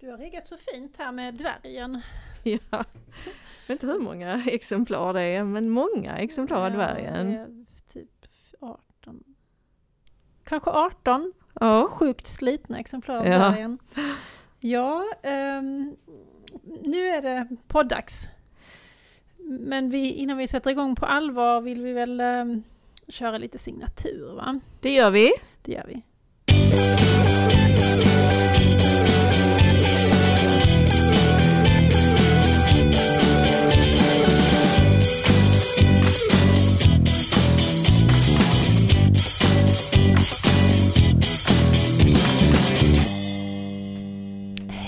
[0.00, 2.00] Du har riggat så fint här med dvärgen.
[2.42, 2.84] Ja, jag
[3.66, 7.30] vet inte hur många exemplar det är, men många exemplar av dvärgen.
[7.32, 8.26] det är typ
[8.60, 9.24] 18.
[10.44, 13.38] Kanske 18 Ja, sjukt slitna exemplar av Ja.
[13.38, 13.78] dvärgen.
[14.60, 15.96] Ja, ehm,
[16.82, 18.26] nu är det poddags.
[19.38, 22.62] Men vi, innan vi sätter igång på allvar vill vi väl ehm,
[23.08, 24.60] köra lite signatur va?
[24.80, 25.32] det gör vi.
[25.62, 26.02] Det gör vi.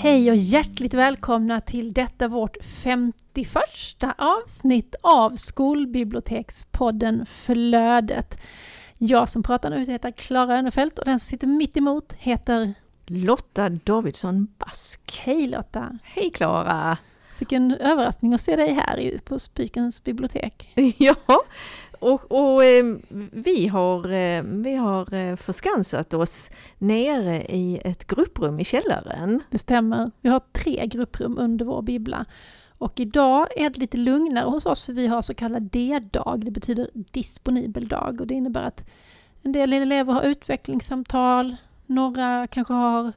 [0.03, 3.57] Hej och hjärtligt välkomna till detta vårt 51
[4.17, 8.39] avsnitt av skolbibliotekspodden Flödet.
[8.97, 12.73] Jag som pratar nu heter Klara Önnerfelt och den som sitter mitt emot heter
[13.05, 15.21] Lotta Davidsson Bask.
[15.23, 15.99] Hej Lotta!
[16.03, 16.97] Hej Klara!
[17.39, 20.69] Vilken överraskning att se dig här på Spykens bibliotek.
[20.97, 21.15] Ja,
[22.03, 22.95] och, och eh,
[23.31, 29.43] vi har, eh, vi har eh, förskansat oss nere i ett grupprum i källaren.
[29.49, 30.11] Det stämmer.
[30.21, 32.25] Vi har tre grupprum under vår bibbla.
[32.77, 36.45] Och idag är det lite lugnare hos oss för vi har så kallad D-dag.
[36.45, 38.89] Det betyder disponibel dag och det innebär att
[39.41, 43.11] en del elever har utvecklingssamtal, några kanske har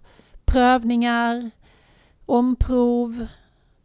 [0.45, 1.51] prövningar,
[2.27, 3.27] omprov,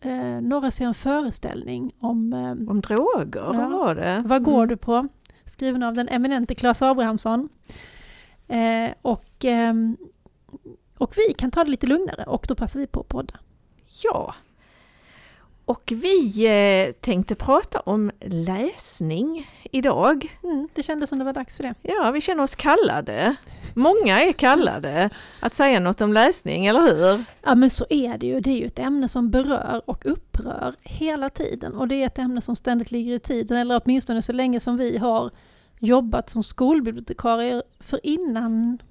[0.01, 3.53] eh, några ser en föreställning om eh, Om droger, Ja.
[3.53, 4.23] vad var det?
[4.25, 4.67] Vad går Mm.
[4.67, 5.07] du på?
[5.45, 7.49] Skriven av den eminente Claes Abrahamsson.
[8.47, 9.97] Eh, och, ehm,
[10.97, 13.33] och vi kan ta det lite lugnare och då passar vi på att podda.
[14.03, 14.35] Ja.
[15.71, 20.37] Och vi eh, tänkte prata om läsning idag.
[20.43, 21.73] Mm, det kändes som det var dags för det.
[21.81, 23.35] Ja, vi känner oss kallade.
[23.73, 27.23] Många är kallade att säga något om läsning, eller hur?
[27.41, 28.39] Ja men så är det ju.
[28.39, 31.73] Det är ju ett ämne som berör och upprör hela tiden.
[31.73, 34.77] Och det är ett ämne som ständigt ligger i tiden, eller åtminstone så länge som
[34.77, 35.31] vi har
[35.79, 38.81] jobbat som skolbibliotekarier för innan,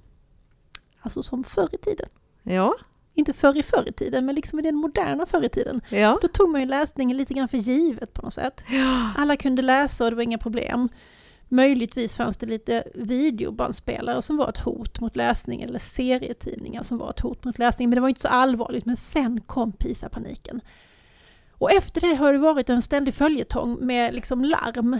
[1.01, 2.09] alltså som förr i tiden.
[2.43, 2.75] Ja,
[3.13, 5.81] Inte förr i förr i tiden, men liksom i den moderna förr i tiden.
[5.89, 6.19] ja.
[6.21, 8.63] Då tog man ju läsningen lite grann för givet på något sätt.
[9.17, 10.89] Alla kunde läsa och det var inga problem.
[11.47, 17.09] Möjligtvis fanns det lite videobandspelare som var ett hot mot läsning eller serietidningar som var
[17.09, 17.89] ett hot mot läsning.
[17.89, 18.85] Men det var inte så allvarligt.
[18.85, 20.61] Men sen kom PISA-paniken.
[21.51, 24.99] Och efter det har det varit en ständig följetong med liksom larm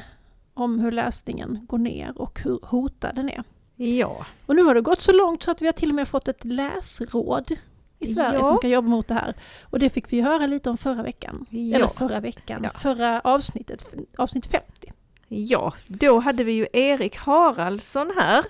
[0.53, 3.43] om hur läsningen går ner och hur hotad den är.
[3.75, 6.07] Ja, Och nu har det gått så långt så att vi har till och med
[6.07, 7.51] fått ett läsråd
[8.01, 8.43] i Sverige Ja.
[8.43, 9.33] som ska jobba mot det här.
[9.63, 11.45] Och det fick vi ju höra lite om förra veckan.
[11.51, 11.87] Eller ja.
[11.89, 12.79] förra veckan, Ja.
[12.79, 14.91] förra avsnittet, avsnitt 50.
[15.27, 18.45] Ja, då hade vi ju Erik Haraldsson här.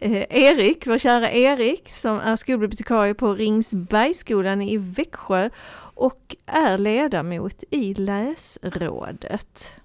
[0.00, 5.50] Eh, Erik, vår kära Erik, som är skolbibliotekarie på Ringsbergsskolan i Växjö
[5.94, 9.76] och är ledamot i läsrådet.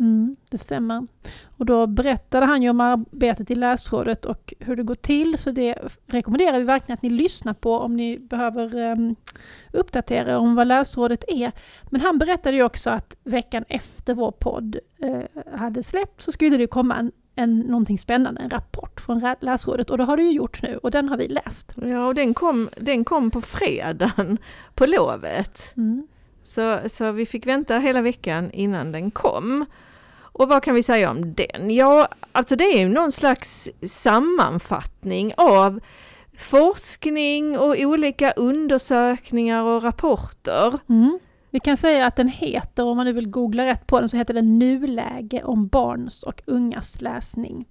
[0.00, 1.06] Mm, det stämmer.
[1.58, 5.50] Och då berättade han ju om arbetet i läsrådet och hur det går till, så
[5.50, 9.16] det rekommenderar vi verkligen att ni lyssnar på om ni behöver um,
[9.72, 11.52] uppdatera er om vad läsrådet är.
[11.90, 16.56] Men han berättade ju också att veckan efter vår podd eh, hade släppt så skulle
[16.56, 20.32] det komma en, en, någonting spännande, en rapport från läsrådet och det har det ju
[20.32, 21.74] gjort nu och den har vi läst.
[21.82, 24.38] Ja, och den kom, den kom på fredagen
[24.74, 25.72] på lovet.
[25.76, 26.06] Mm.
[26.44, 29.66] Så, så vi fick vänta hela veckan innan den kom.
[30.38, 31.70] Och vad kan vi säga om den?
[31.70, 35.80] Ja, alltså det är ju någon slags sammanfattning av
[36.38, 40.78] forskning och olika undersökningar och rapporter.
[40.88, 41.18] Mm.
[41.50, 44.16] Vi kan säga att den heter, om man nu vill googla rätt på den, så
[44.16, 47.68] heter den Nuläge om barns och ungas läsning.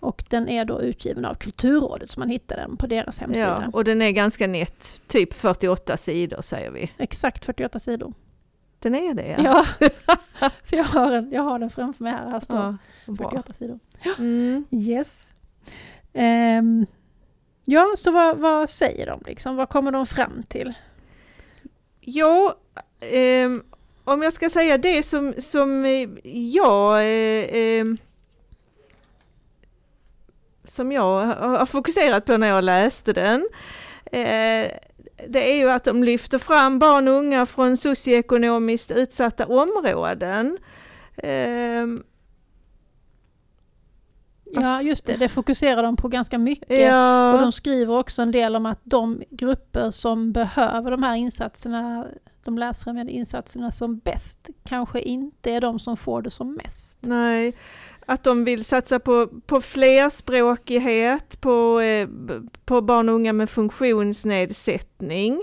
[0.00, 3.62] Och den är då utgiven av Kulturrådet, så man hittar den på deras hemsida.
[3.64, 6.92] Ja, och den är ganska nätt, typ 48 sidor säger vi.
[6.98, 8.12] Exakt 48 sidor.
[8.78, 9.66] Den är det ja.
[9.80, 9.90] Ja,
[10.64, 12.30] för jag har, en, jag har den framför mig här.
[12.30, 13.30] Här står Ja, bra.
[13.30, 13.78] 48 sidor.
[14.18, 14.64] Mm.
[14.70, 15.26] Yes.
[16.12, 16.86] Ehm,
[17.64, 19.56] ja, så vad, vad säger de liksom?
[19.56, 20.72] Vad kommer de fram till?
[22.00, 22.56] Ja,
[23.00, 23.62] ehm,
[24.04, 27.96] om jag ska säga det som, som eh, jag eh, ehm,
[30.64, 33.48] som jag har har fokuserat på när jag läste den.
[34.12, 34.70] Eh,
[35.28, 40.58] det är ju att de lyfter fram barn och unga från socioekonomiskt utsatta områden.
[41.16, 42.02] Ehm,
[44.52, 45.16] Ja, just det.
[45.16, 46.80] Det fokuserar de på ganska mycket.
[46.80, 51.14] ja, Och de skriver också en del om att de grupper som behöver de här
[51.14, 52.06] insatserna,
[52.44, 56.98] de läsfrämjande insatserna som bäst, kanske inte är de som får det som mest.
[57.00, 57.56] Nej,
[58.08, 62.08] att de vill satsa på, på flerspråkighet, på, eh,
[62.64, 65.42] på barn och unga med funktionsnedsättning.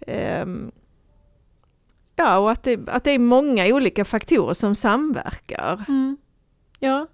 [0.00, 0.46] Eh,
[2.16, 5.84] ja, och att det, att det är många olika faktorer som samverkar.
[5.88, 6.16] Mm.
[6.78, 7.06] Ja,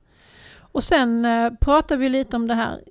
[0.58, 2.84] och sen eh, pratade vi lite om det här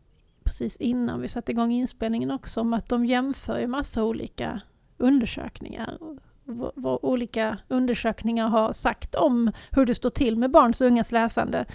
[0.43, 4.61] precis innan vi satte igång inspelningen också, om att de jämför ju massa olika
[4.97, 5.97] undersökningar.
[6.45, 11.65] Vad, olika undersökningar har sagt om hur det står till med barns och ungas läsande.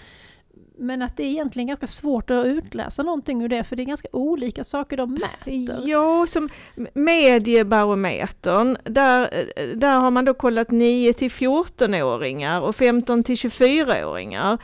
[0.77, 3.85] Men att det är egentligen ganska svårt att utläsa någonting ur det, för det är
[3.85, 5.89] ganska olika saker de mäter.
[5.89, 6.49] Ja, som
[6.93, 9.45] mediebarometern, där,
[9.75, 14.57] där har man då kollat 9 till 14-åringar och 15 till 24-åringar.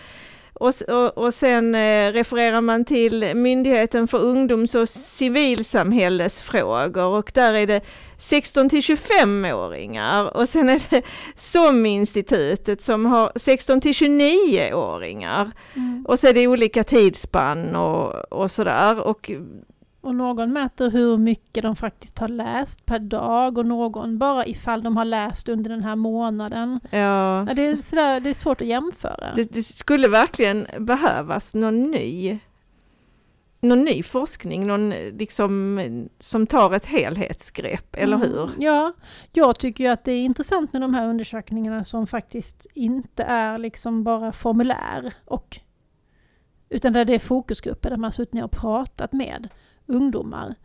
[0.59, 7.53] Och, och, och sen eh, refererar man till Myndigheten för ungdoms och civilsamhällesfrågor och där
[7.53, 7.81] är det
[8.17, 11.01] 16 till 25-åringar och sen är det
[11.35, 15.51] SOM-institutet som har 16 till 29-åringar.
[15.75, 16.05] Mm.
[16.07, 18.99] Och så är det olika tidsspann och, och sådär.
[18.99, 19.31] Och,
[20.01, 24.83] och någon mäter hur mycket de faktiskt har läst per dag och någon bara ifall
[24.83, 26.79] de har läst under den här månaden.
[26.89, 29.33] Ja, det, är sådär, det är svårt att jämföra.
[29.35, 32.39] Det, det skulle verkligen behövas någon ny
[33.59, 38.49] någon ny forskning, någon liksom som tar ett helhetsgrepp, eller mm, hur?
[38.57, 38.93] Ja,
[39.33, 43.57] jag tycker ju att det är intressant med de här undersökningarna som faktiskt inte är
[43.57, 45.59] liksom bara formulär och
[46.69, 49.49] utan där det är fokusgrupper där man suttit ner och pratat med
[49.87, 50.55] ungdomar.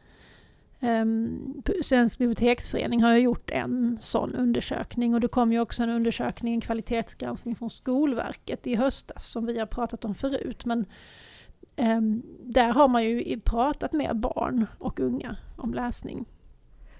[0.80, 5.90] Um, Svensk biblioteksförening har ju gjort en sån undersökning och det kom ju också en
[5.90, 10.64] undersökning, en kvalitetsgranskning från Skolverket i höstas som vi har pratat om förut.
[10.64, 10.86] Men
[11.76, 16.26] um, där har man ju pratat med barn och unga om läsning.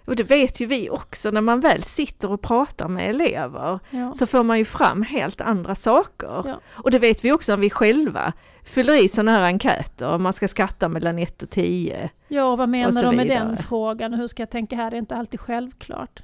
[0.05, 4.15] Och det vet ju vi också, när man väl sitter och pratar med elever ja.
[4.15, 6.43] så får man ju fram helt andra saker.
[6.45, 6.61] Ja.
[6.71, 8.33] Och det vet vi också när vi själva
[8.65, 12.11] fyller i sådana här enkäter, man ska skatta mellan 1 och 10.
[12.29, 14.15] Ja, och vad menar de med den frågan?
[14.15, 14.91] Hur ska jag tänka här?
[14.91, 16.23] Det är inte alltid självklart.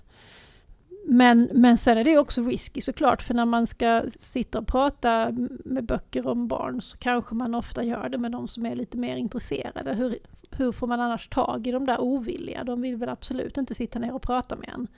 [1.11, 5.33] Men, men sen är det också risky såklart, för när man ska sitta och prata
[5.65, 8.99] med böcker om barn så kanske man ofta gör det med de som är lite
[8.99, 9.95] mer intresserade.
[9.95, 10.19] Hur,
[10.59, 12.65] hur får man annars tag i de där ovilliga?
[12.65, 14.89] De vill väl absolut inte sitta ner och prata med en.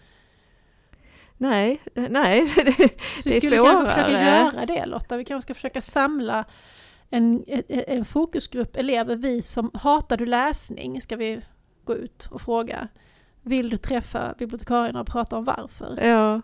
[1.37, 2.63] Nej, nej, det,
[3.25, 3.41] det är svårare.
[3.41, 6.45] Vi skulle kanske försöka göra det Lotta, vi kanske ska försöka samla
[7.11, 11.41] en, en fokusgrupp elever, vi som hatar du läsning, ska vi
[11.85, 12.89] gå ut och fråga.
[13.43, 15.99] Vill du träffa bibliotekarierna och prata om varför?
[16.03, 16.41] Ja.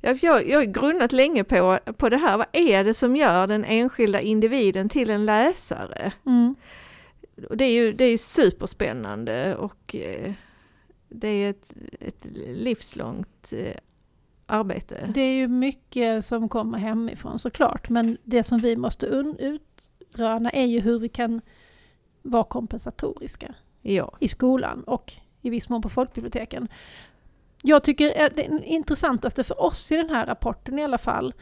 [0.00, 3.64] Jag, jag har grunnat länge på, på det här, vad är det som gör den
[3.64, 6.12] enskilda individen till en läsare?
[6.26, 6.54] Mm.
[7.36, 10.32] Det är ju det är superspännande och eh,
[11.08, 13.76] det är ett, ett livslångt eh,
[14.46, 15.10] arbete.
[15.14, 20.66] Det är ju mycket som kommer hemifrån såklart, men det som vi måste utröna är
[20.66, 21.40] ju hur vi kan
[22.22, 24.16] vara kompensatoriska ja.
[24.20, 26.68] i skolan och i viss mån på folkbiblioteken.
[27.62, 31.34] Jag tycker det intressantaste för oss i den här rapporten i alla fall,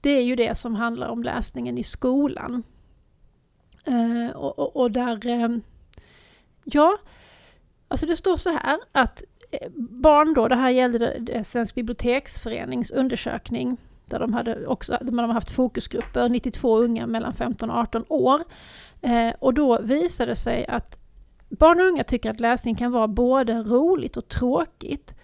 [0.00, 2.62] det är ju det som handlar om läsningen i skolan.
[3.84, 5.48] Eh, och, och, och, där, eh,
[6.64, 6.98] ja,
[7.88, 13.76] alltså det står så här att eh, barn då, det här gällde Svensk biblioteksförenings undersökning,
[14.06, 18.42] där de hade också de hade haft fokusgrupper, 92 unga mellan 15 och 18 år.
[19.38, 21.02] Och då visade det sig att
[21.58, 25.14] Barn och unga tycker att läsning kan vara både roligt och tråkigt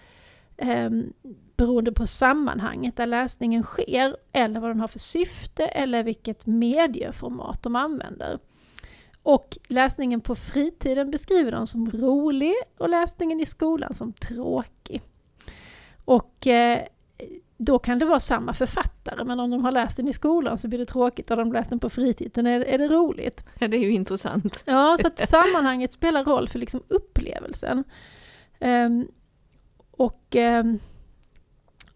[0.56, 1.12] ehm,
[1.56, 7.62] beroende på sammanhanget där läsningen sker eller vad den har för syfte eller vilket medieformat
[7.62, 8.38] de använder.
[9.22, 15.02] Och läsningen på fritiden beskriver de som rolig och läsningen i skolan som tråkig.
[16.04, 16.82] Och eh,
[17.58, 20.68] då kan det vara samma författare, men om de har läst den i skolan så
[20.68, 23.44] blir det tråkigt, och de läst den på fritiden är, är det roligt.
[23.58, 24.62] Ja, det är ju intressant.
[24.66, 27.84] Ja, så att sammanhanget spelar roll för liksom upplevelsen.
[28.60, 29.08] Um,
[29.90, 30.78] och, um,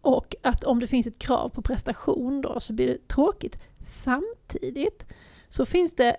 [0.01, 3.59] och att om det finns ett krav på prestation då så blir det tråkigt.
[3.81, 5.07] Samtidigt
[5.49, 6.17] så finns det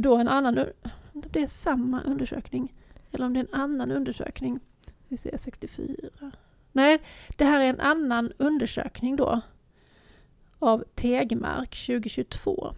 [0.00, 0.58] då en annan,
[1.12, 2.74] om det är samma undersökning,
[3.12, 4.60] eller om det är en annan undersökning,
[5.08, 5.96] vi ser 64,
[6.72, 6.98] Nej,
[7.36, 9.40] det här är en annan undersökning då
[10.58, 12.74] av Tegmark 2022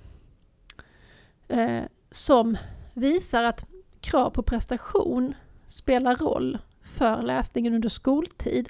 [1.49, 2.57] eh, som
[2.95, 3.69] visar att
[4.00, 5.35] krav på prestation
[5.67, 8.69] spelar roll för läsningen under skoltid.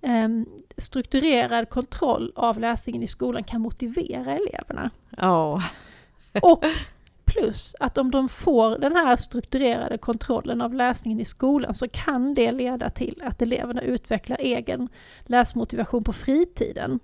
[0.00, 0.28] Eh,
[0.76, 4.90] strukturerad kontroll av läsningen i skolan kan motivera eleverna.
[5.18, 5.64] Oh.
[6.42, 6.64] Och
[7.30, 12.34] Plus att om de får den här strukturerade kontrollen av läsningen i skolan så kan
[12.34, 14.88] det leda till att eleverna utvecklar egen
[15.24, 17.00] läsmotivation på fritiden.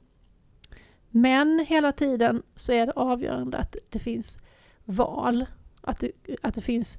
[1.10, 4.38] Men hela tiden så är det avgörande att det finns
[4.84, 5.46] val,
[5.80, 6.10] att det,
[6.42, 6.98] att det finns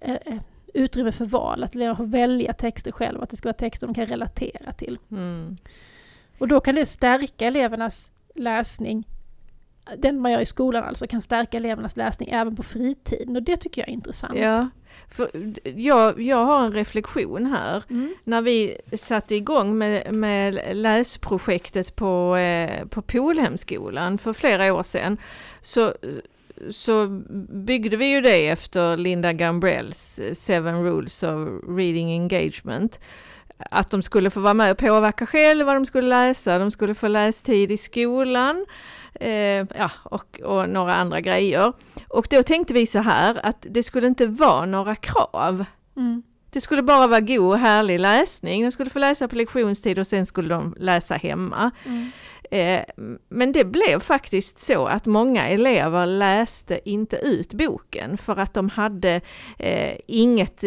[0.00, 0.40] eh, eh,
[0.74, 3.94] utrymme för val, att eleverna får välja texter själva, att det ska vara texter de
[3.94, 4.98] kan relatera till.
[5.10, 5.56] Mm.
[6.38, 9.04] Och då kan det stärka elevernas läsning,
[9.98, 13.56] den man gör i skolan alltså, kan stärka elevernas läsning även på fritiden och det
[13.56, 14.38] tycker jag är intressant.
[14.38, 14.68] Ja,
[15.08, 15.30] för
[15.62, 17.84] jag, jag har en reflektion här.
[17.90, 18.14] Mm.
[18.24, 25.16] När vi satte igång med, med läsprojektet på, eh, på Polhemskolan för flera år sedan
[25.60, 25.94] så,
[26.70, 27.06] så
[27.48, 33.00] byggde vi ju det efter Linda Gambrells eh, Seven Rules of Reading Engagement.
[33.70, 36.94] Att de skulle få vara med och påverka själva vad de skulle läsa, de skulle
[36.94, 38.66] få lästid i skolan
[39.14, 41.72] eh, ja, och, och några andra grejer.
[42.08, 45.64] Och då tänkte vi så här att det skulle inte vara några krav.
[45.96, 46.22] Mm.
[46.52, 48.64] Det skulle bara vara god och härlig läsning.
[48.64, 51.70] De skulle få läsa på lektionstid och sen skulle de läsa hemma.
[51.86, 52.10] Mm.
[52.50, 52.84] Eh,
[53.28, 58.68] men det blev faktiskt så att många elever läste inte ut boken för att de
[58.68, 59.20] hade
[59.58, 60.64] eh, inget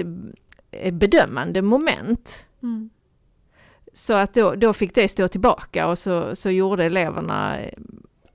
[0.72, 2.46] eh, bedömande moment.
[2.64, 2.90] Mm.
[3.94, 7.74] Så att då, då fick det stå tillbaka och så, så gjorde eleverna eh,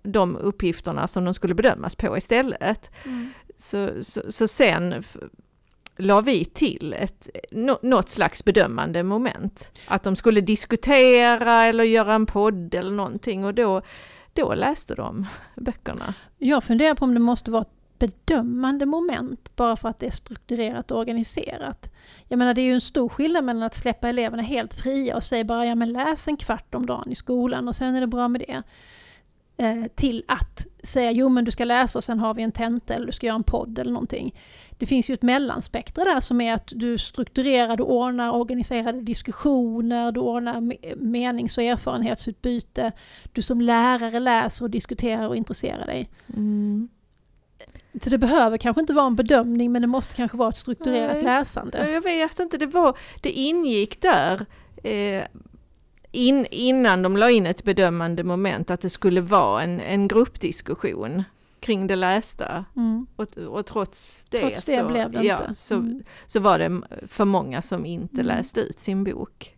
[0.09, 2.91] de uppgifterna som de skulle bedömas på istället.
[3.05, 3.31] Mm.
[3.57, 5.05] Så, så, så sen
[5.97, 9.71] la vi till ett, nå- något slags bedömande moment.
[9.87, 13.83] Att de skulle diskutera eller göra en podd eller någonting och då,
[14.33, 16.15] då läste de böckerna.
[16.39, 20.11] Jag funderar på om det måste vara ett bedömande moment bara för att det är
[20.11, 21.91] strukturerat och organiserat.
[22.29, 25.25] Jag menar det är ju en stor skillnad mellan att släppa eleverna helt fria och
[25.25, 28.07] säga bara ja men läs en kvart om dagen i skolan och sen är det
[28.07, 28.63] bra med det.
[29.61, 32.95] Eh, till att säga jo men du ska läsa och sen har vi en tenta
[32.95, 34.35] eller du ska göra en podd eller någonting.
[34.79, 40.13] Det finns ju ett mellanspektra där som är att du strukturerar, du ordnar organiserade diskussioner,
[40.13, 42.93] du ordnar me- menings och erfarenhetsutbyte.
[43.33, 46.11] Du som lärare läser och diskuterar och intresserar dig.
[48.03, 51.15] Så det behöver kanske inte vara en bedömning men det måste kanske vara ett strukturerat
[51.15, 51.23] Nej.
[51.25, 51.91] läsande.
[51.91, 54.47] Jag vet inte, det var, det ingick där
[54.85, 55.25] eh,
[56.13, 61.23] in, innan de la in ett bedömande moment att det skulle vara en, en gruppdiskussion
[61.61, 62.65] kring det lästa.
[62.77, 63.07] Mm.
[63.17, 65.55] Och, och trots det, Trots det så, blev det ja, inte.
[65.55, 66.03] Så, Mm.
[66.27, 68.27] så var det för många som inte Mm.
[68.27, 69.55] läste ut sin bok.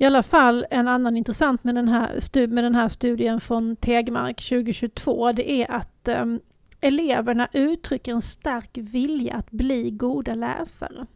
[0.00, 4.36] I alla fall en annan intressant med den här, med den här studien från Tegmark
[4.48, 6.40] 2022 det är att em,
[6.80, 11.06] eleverna uttrycker en stark vilja att bli goda läsare.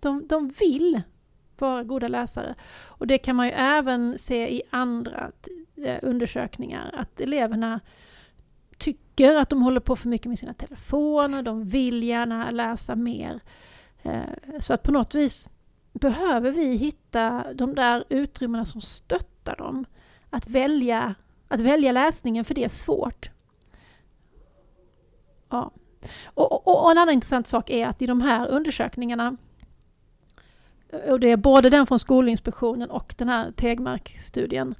[0.00, 1.02] De, de vill
[1.60, 2.54] vara goda läsare.
[2.84, 5.30] Och det kan man ju även se i andra
[5.84, 7.80] eh, undersökningar att eleverna
[8.78, 13.40] tycker att de håller på för mycket med sina telefoner, de vill gärna läsa mer.
[14.02, 14.20] Eh,
[14.60, 15.48] så att på något vis
[15.92, 19.84] behöver vi hitta de där utrymmena som stöttar dem
[20.30, 21.14] att välja,
[21.48, 23.30] att välja läsningen, för det är svårt.
[25.48, 25.70] Ja.
[26.24, 29.36] Och, och, och en annan intressant sak är att i de här undersökningarna,
[31.08, 34.74] och det är både den från Skolinspektionen och den här Tegmark-studien,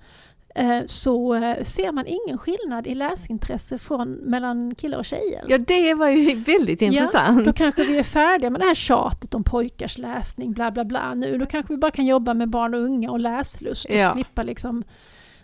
[0.54, 5.44] eh, så eh, ser man ingen skillnad i läsintresse från, mellan killar och tjejer.
[5.48, 7.44] Ja, det var ju väldigt Ja, intressant.
[7.44, 11.14] Då kanske vi är färdiga med det här tjatet om pojkars läsning, bla bla bla
[11.14, 11.38] nu.
[11.38, 14.12] Då kanske vi bara kan jobba med barn och unga och läslust och Ja.
[14.12, 14.84] slippa liksom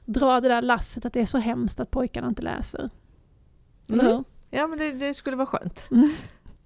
[0.04, 2.90] dra det där lasset att det är så hemskt att pojkarna inte läser.
[3.88, 4.12] Eller Mm.
[4.16, 4.24] hur?
[4.50, 5.86] Ja, men det, det skulle vara skönt.
[5.90, 6.10] Mm.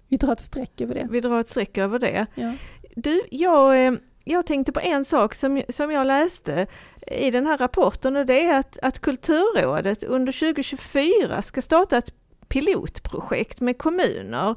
[0.09, 1.07] Vi drar ett streck över det.
[1.11, 2.25] Vi drar ett streck över det.
[2.35, 2.53] Ja.
[2.99, 6.67] Du, jag, eh, jag tänkte på en sak som, som jag läste
[7.07, 12.13] i den här rapporten och det är att, att Kulturrådet under 2024 ska starta ett
[12.47, 14.55] pilotprojekt med kommuner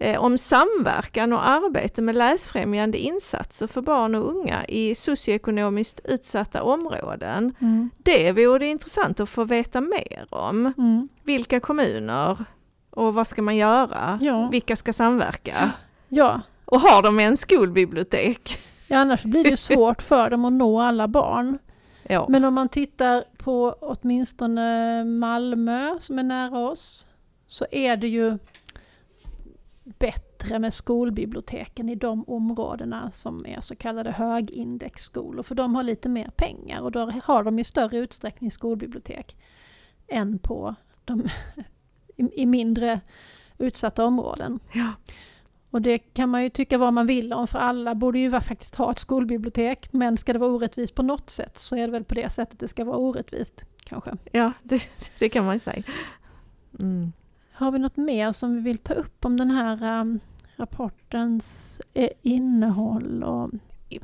[0.00, 6.62] eh, om samverkan och arbete med läsfrämjande insatser för barn och unga i socioekonomiskt utsatta
[6.62, 7.54] områden.
[7.60, 7.90] Mm.
[7.98, 10.72] Det vore intressant att få veta mer om.
[10.78, 11.08] Mm.
[11.22, 12.44] Vilka kommuner
[12.90, 14.18] och vad ska man göra?
[14.22, 14.48] Ja.
[14.52, 15.70] Vilka ska samverka?
[16.08, 16.40] Ja.
[16.72, 18.58] Och har de en skolbibliotek?
[18.86, 21.58] ja, annars blir det ju svårt för dem att nå alla barn.
[22.02, 22.26] Ja.
[22.28, 27.06] Men om man tittar på åtminstone Malmö som är nära oss
[27.46, 28.38] så är det ju
[29.84, 36.08] bättre med skolbiblioteken i de områdena som är så kallade högindexskolor för de har lite
[36.08, 39.36] mer pengar och då har de i större utsträckning skolbibliotek
[40.08, 40.74] än på
[41.04, 41.28] de
[42.16, 43.00] i, i mindre
[43.58, 44.60] utsatta områden.
[44.72, 44.92] Ja.
[45.72, 48.74] Och det kan man ju tycka vad man vill om för alla borde ju faktiskt
[48.74, 52.04] ha ett skolbibliotek men ska det vara orättvist på något sätt så är det väl
[52.04, 54.16] på det sättet det ska vara orättvist kanske.
[54.32, 54.82] Ja, det,
[55.18, 55.82] det kan man säga.
[56.78, 57.12] Mm.
[57.52, 60.20] Har vi något mer som vi vill ta upp om den här um,
[60.56, 63.22] rapportens eh, innehåll?
[63.22, 63.50] Och,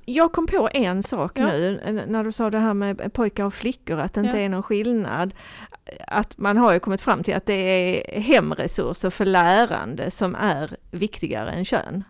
[0.05, 1.47] Jag kom på en sak Ja.
[1.47, 4.43] nu n- när du sa det här med pojkar och flickor, att det inte Ja.
[4.43, 5.35] är någon skillnad.
[6.07, 10.77] Att man har ju kommit fram till att det är hemresurser för lärande som är
[10.91, 12.05] viktigare än kön.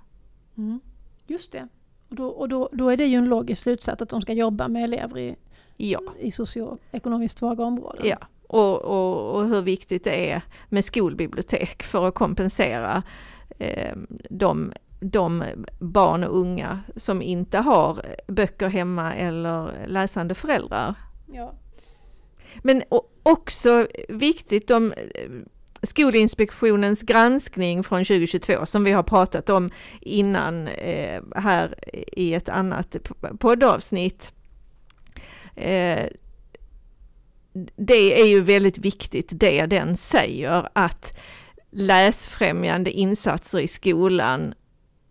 [0.57, 0.81] Mm.
[1.27, 1.69] Just det.
[2.09, 4.69] Och, då, och då, då är det ju en logisk slutsats att de ska jobba
[4.69, 5.37] med elever i,
[5.77, 8.07] Ja, i socioekonomiskt svaga områden.
[8.07, 8.17] ja.
[8.49, 13.03] Och, och, och hur viktigt det är med skolbibliotek för att kompensera
[13.59, 13.97] eh,
[14.31, 15.45] de, de
[15.79, 20.95] barn och unga som inte har böcker hemma eller läsande föräldrar.
[21.33, 21.55] Ja.
[22.63, 22.83] Men
[23.23, 25.31] också viktigt om eh,
[25.83, 31.75] Skolinspektionens granskning från 2022 som vi har pratat om innan eh, här
[32.13, 32.97] i ett annat
[33.39, 34.33] poddavsnitt.
[35.57, 36.07] Eh,
[37.77, 41.19] det är ju väldigt viktigt det den säger att
[41.71, 44.55] läsfrämjande insatser i skolan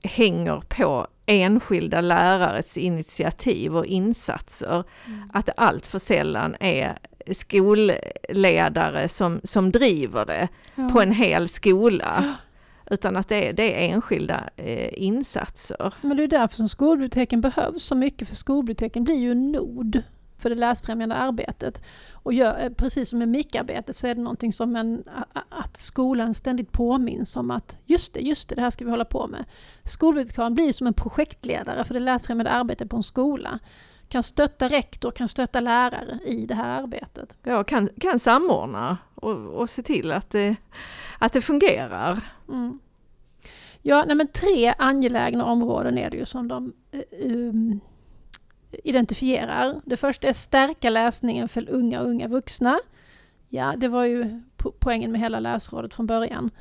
[0.03, 4.83] hänger på enskilda lärares initiativ och insatser.
[5.05, 5.29] Mm.
[5.33, 6.97] Att det allt för sällan är
[7.31, 10.89] skolledare som, som driver det Ja.
[10.89, 12.35] på en hel skola.
[12.91, 15.93] Utan att det är, det är enskilda eh, insatser.
[16.01, 20.03] Men det är därför som skolbiblioteken behövs så mycket, för skolbiblioteken blir ju en nod
[20.37, 21.81] för det läsfrämjande arbetet.
[22.13, 25.03] Och gör, eh, precis som med MIK-arbetet så är det någonting som en,
[25.49, 29.05] att skolan ständigt påminns om att just det, just det, det här ska vi hålla
[29.05, 29.45] på med.
[29.83, 33.59] Skolbibliotekarien blir som en projektledare för det läsfrämjande arbetet på en skola.
[34.09, 37.35] Kan stötta rektor, kan stötta lärare i det här arbetet.
[37.43, 40.55] Ja, kan, kan samordna och, och se till att det,
[41.19, 42.19] att det fungerar.
[42.49, 42.79] Mm.
[43.81, 47.01] Ja, nej men tre angelägna områden är det ju som de eh,
[47.31, 47.79] um,
[48.71, 49.81] identifierar.
[49.85, 52.79] Det första är stärka läsningen för unga och unga vuxna.
[53.49, 54.23] Ja, det var ju
[54.57, 56.51] po- poängen med hela läsrådet från början.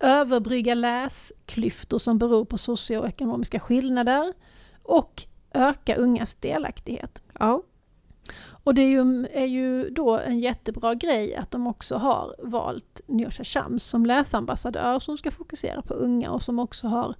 [0.00, 4.32] Överbrygga läsklyftor som beror på socioekonomiska skillnader
[4.82, 7.22] och öka ungas delaktighet.
[7.38, 7.62] Ja,
[8.64, 13.00] Och det är ju, är ju då en jättebra grej att de också har valt
[13.06, 17.14] Nyosha Shams som läsambassadör som ska fokusera på unga och som också har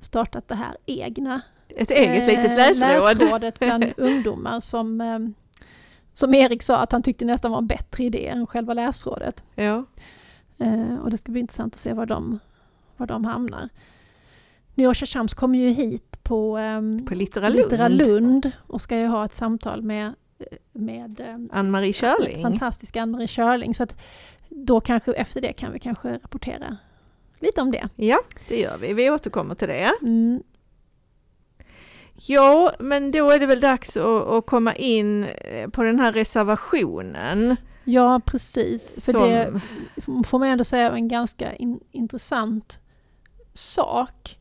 [0.00, 3.18] startat det här egna ett eget eh, litet läsråd.
[3.18, 5.18] läsrådet bland ungdomar som, eh,
[6.12, 9.44] som Erik sa att han tyckte nästan var en bättre idé än själva läsrådet.
[9.54, 9.84] Ja.
[10.58, 12.38] Eh, och det ska bli intressant att se var de,
[12.96, 13.68] var de hamnar.
[14.74, 17.62] Nyosha Shams kommer ju hit på, ehm, På Littera Lund.
[17.62, 20.14] Littera Lund och ska ju ha ett samtal med,
[20.72, 22.42] med ehm, Ann-Marie Körling.
[22.42, 23.74] fantastiska Ann-Marie Körling.
[23.74, 23.96] Så att
[24.48, 26.76] då kanske efter det kan vi kanske rapportera
[27.40, 27.88] lite om det.
[27.96, 28.92] Ja, det gör vi.
[28.92, 29.90] Vi återkommer till det.
[30.02, 30.42] Mm,
[32.16, 36.12] Ja, men då är det väl dags att, att komma in eh, på den här
[36.12, 37.56] reservationen.
[37.84, 39.04] ja, precis.
[39.04, 39.60] För som, det
[40.26, 42.80] får man ändå säga är en ganska in, intressant
[43.52, 44.38] sak.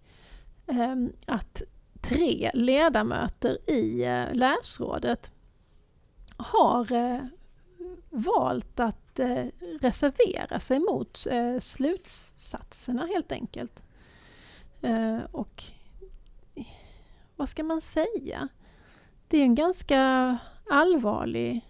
[0.68, 1.62] Ehm, att
[2.02, 5.32] tre ledamöter i eh, läsrådet
[6.38, 7.22] har eh,
[8.10, 9.20] valt att
[9.82, 11.28] reservera sig mot
[11.60, 13.84] slutsatserna helt enkelt.
[15.32, 15.64] Och
[17.36, 18.48] vad ska man säga?
[19.28, 20.38] Det är en ganska
[20.70, 21.66] allvarlig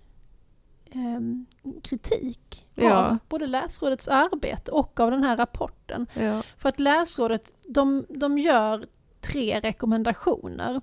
[0.92, 1.46] ehm,
[1.84, 2.94] kritik Ja.
[3.06, 6.08] av både läsrådets arbete och av den här rapporten.
[6.14, 8.86] ja, För att läsrådet, de, de gör
[9.22, 10.82] tre rekommendationer.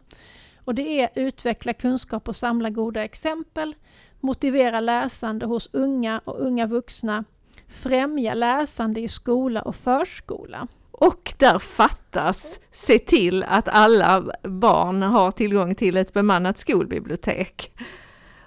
[0.64, 3.74] Och det är utveckla kunskap och samla goda exempel,
[4.20, 7.24] motivera läsande hos unga och unga vuxna,
[7.72, 10.68] främja läsande i skola och förskola.
[10.90, 17.72] och där fattas se till att alla barn har tillgång till ett bemannat skolbibliotek.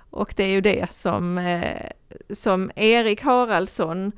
[0.10, 1.90] Och det är ju det som, eh,
[2.34, 4.12] som Erik Haraldsson,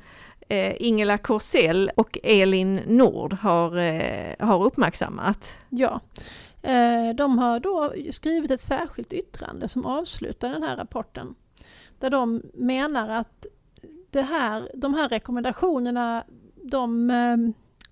[0.48, 5.56] eh, Ingela Korsell och Elin Nord har, eh, har uppmärksammat.
[5.68, 6.00] Ja,
[7.16, 11.34] de har då skrivit ett särskilt yttrande som avslutar den här rapporten.
[11.98, 13.46] Där de menar att
[14.10, 17.36] det här, de här rekommendationerna, de eh,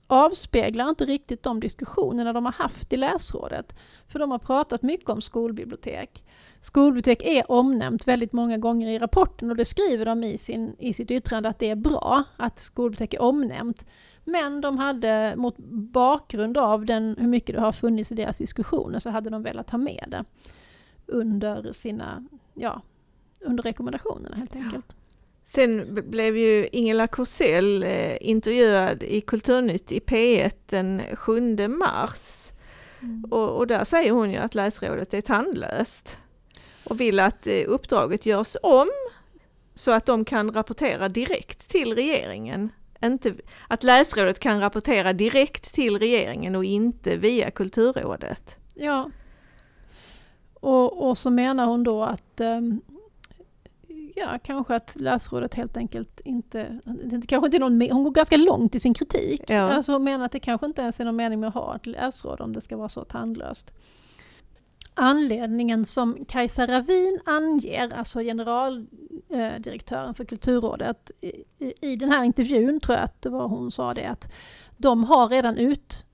[0.07, 3.75] avspeglar inte riktigt de diskussionerna de har haft i läsrådet.
[4.09, 6.25] För de har pratat mycket om skolbibliotek.
[6.61, 10.95] Skolbibliotek är omnämnt väldigt många gånger i rapporten och det skriver de i, sin, i
[10.95, 13.87] sitt yttrande att det är bra att skolbibliotek är omnämnt.
[14.25, 15.59] Men de hade mot
[15.93, 19.71] bakgrund av den, hur mycket det har funnits i deras diskussioner så hade de velat
[19.71, 20.25] ha med det
[21.07, 22.83] under sina, ja,
[23.41, 24.96] under rekommendationerna helt enkelt.
[25.49, 32.53] Sen blev ju Ingela Korsell eh, intervjuad i Kulturnytt i P1 den 7 mars.
[33.31, 36.19] Och, och där säger hon ju att läsrådet är tandlöst
[36.85, 38.91] och vill att eh, uppdraget görs om
[39.75, 42.71] så att de kan rapportera direkt till regeringen.
[43.03, 43.35] Inte,
[43.69, 48.59] att läsrådet kan rapportera direkt till regeringen och inte via Kulturrådet.
[48.75, 49.11] Ja.
[50.55, 52.81] Och, och så menar hon då att ehm,
[54.17, 56.81] ja, kanske att läsrådet helt enkelt inte...
[56.85, 59.43] Det kanske inte är någon, hon går ganska långt i sin kritik.
[59.47, 59.61] Ja.
[59.61, 61.87] Alltså hon menar att det kanske inte ens är någon mening med att ha ett
[61.87, 63.73] läsråd om det ska vara så tandlöst.
[64.95, 72.81] Anledningen som Kajsa Ravin anger, alltså generaldirektören för Kulturrådet, i, i, i den här intervjun
[72.81, 74.33] tror jag att det var hon sa det, att
[74.77, 76.07] de har redan ut,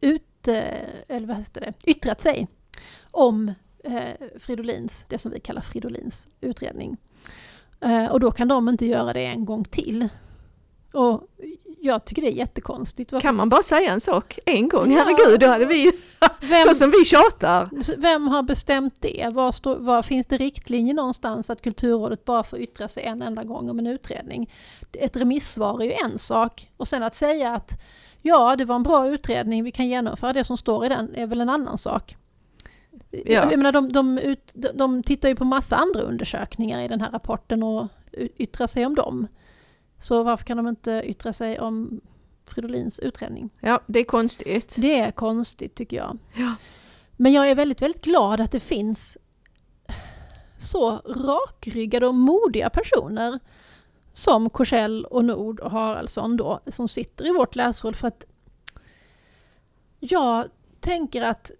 [0.00, 2.48] ut, eh, eller vad heter det, yttrat sig
[3.10, 3.52] om
[3.84, 6.96] eh, Fridolins, det som vi kallar Fridolins utredning.
[7.84, 10.08] Eh, och då kan de inte göra det en gång till.
[10.92, 11.22] Och
[11.80, 13.12] jag tycker det är jättekonstigt.
[13.12, 14.92] Varför- Kan man bara säga en sak en gång?
[14.92, 14.98] Ja.
[15.04, 15.92] Herregud, då hade vi
[16.40, 17.68] Vem, så som vi tjatar.
[18.00, 19.28] vem har bestämt det?
[19.32, 23.44] Var, står, var finns det riktlinjer någonstans att Kulturrådet bara får yttra sig en enda
[23.44, 24.50] gång om en utredning?
[24.92, 27.70] Ett remissvar är ju en sak och sen att säga att
[28.22, 31.26] ja, det var en bra utredning, vi kan genomföra det som står i den, är
[31.26, 32.16] väl en annan sak.
[33.10, 33.50] Ja.
[33.50, 37.10] Jag menar, de, de, ut, de, tittar ju på massa andra undersökningar i den här
[37.10, 37.88] rapporten och
[38.36, 39.26] yttrar sig om dem.
[39.98, 42.00] Så varför kan de inte yttra sig om
[42.48, 43.50] Fridolins utredning?
[43.60, 44.74] Ja, det är konstigt.
[44.78, 46.18] Det är konstigt tycker jag.
[46.34, 46.54] Ja.
[47.16, 49.18] Men jag är väldigt, väldigt glad att det finns
[50.58, 53.40] så rakryggade och modiga personer
[54.12, 58.24] som Korsell och Nord och Haraldsson då, som sitter i vårt läsråd för att
[60.00, 60.44] jag
[60.80, 61.50] tänker att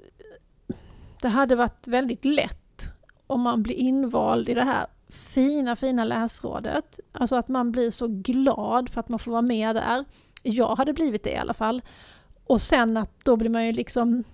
[1.25, 2.95] det hade varit väldigt lätt
[3.27, 7.01] om man blir invald i det här fina, fina läsrådet.
[7.13, 10.05] Alltså att man blir så glad för att man får vara med där.
[10.43, 11.83] Jag hade blivit det i alla fall.
[12.45, 14.25] Och sen att då blir man ju liksom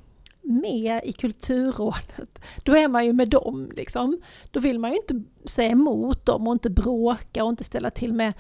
[0.41, 2.45] med i Kulturrådet.
[2.65, 4.21] Då är man ju med dem liksom.
[4.51, 8.13] Då vill man ju inte säga emot dem och inte bråka och inte ställa till
[8.13, 8.33] med,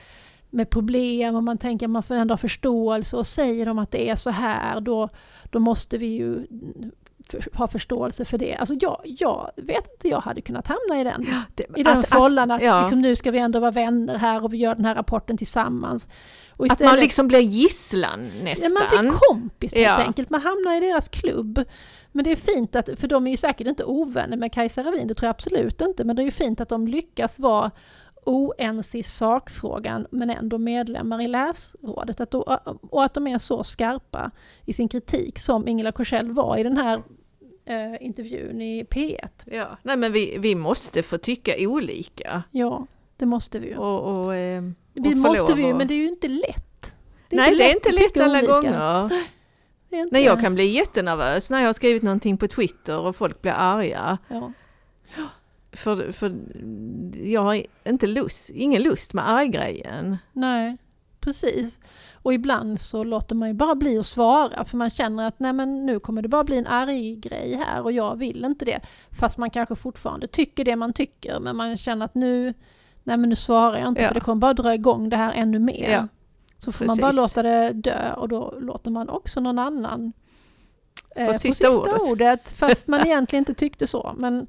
[0.50, 3.90] med problem och man tänker att man får ändå ha förståelse och säger de att
[3.90, 5.08] det är så här då,
[5.50, 6.46] då måste vi ju
[7.28, 8.54] för, ha förståelse för det.
[8.54, 12.08] Alltså jag, jag vet inte, jag hade kunnat hamna i den, Det- i den att-
[12.08, 12.80] fållan att, ja.
[12.80, 16.08] liksom, nu ska vi ändå vara vänner här och vi gör den här rapporten tillsammans.
[16.56, 18.72] Och Att man liksom blir gisslan Ja, nästan.
[18.72, 19.96] man blir kompis helt Ja.
[20.06, 21.64] enkelt, man hamnar i deras klubb.
[22.12, 25.06] Men det är fint att, för de är ju säkert inte ovänner med Kajsa Ravin,
[25.08, 27.70] det tror jag absolut inte, men det är ju fint att de lyckas vara
[28.24, 32.20] oense i sakfrågan men ändå medlemmar i läsrådet.
[32.20, 34.30] Att då, och att de är så skarpa
[34.66, 37.02] i sin kritik som Ingela Korsell var i den här
[37.64, 39.28] eh, intervjun i P1.
[39.46, 39.78] Ja.
[39.82, 42.42] Nej men vi, vi måste få tycka olika.
[42.50, 43.76] Ja, det måste vi ju.
[43.76, 46.96] Och, och, eh, Vi och få måste vi ju, men det är ju inte lätt.
[47.30, 48.52] Nej det är inte lätt tycka alla olika.
[48.52, 49.08] gånger.
[49.90, 53.16] Det inte- Nej jag kan bli jättenervös när jag har skrivit någonting på Twitter och
[53.16, 54.18] folk blir arga.
[54.28, 54.52] Ja.
[55.72, 56.32] För, för
[57.26, 60.16] jag har inte lust, ingen lust med arggrejen.
[60.32, 60.76] Nej,
[61.20, 61.80] precis.
[62.22, 65.52] Och ibland så låter man ju bara bli att svara för man känner att nej
[65.52, 68.80] men nu kommer det bara bli en arg grej här och jag vill inte det.
[69.10, 72.54] Fast man kanske fortfarande tycker det man tycker men man känner att nu,
[73.04, 74.08] nej men nu svarar jag inte Ja.
[74.08, 75.90] för det kommer bara dra igång det här ännu mer.
[75.90, 76.08] Ja,
[76.58, 77.36] så får man bara precis.
[77.36, 80.12] låta det dö och då låter man också någon annan
[81.16, 82.00] eh, Få få sista ordet.
[82.00, 82.48] ordet.
[82.48, 84.14] Fast man egentligen inte tyckte så.
[84.18, 84.46] Men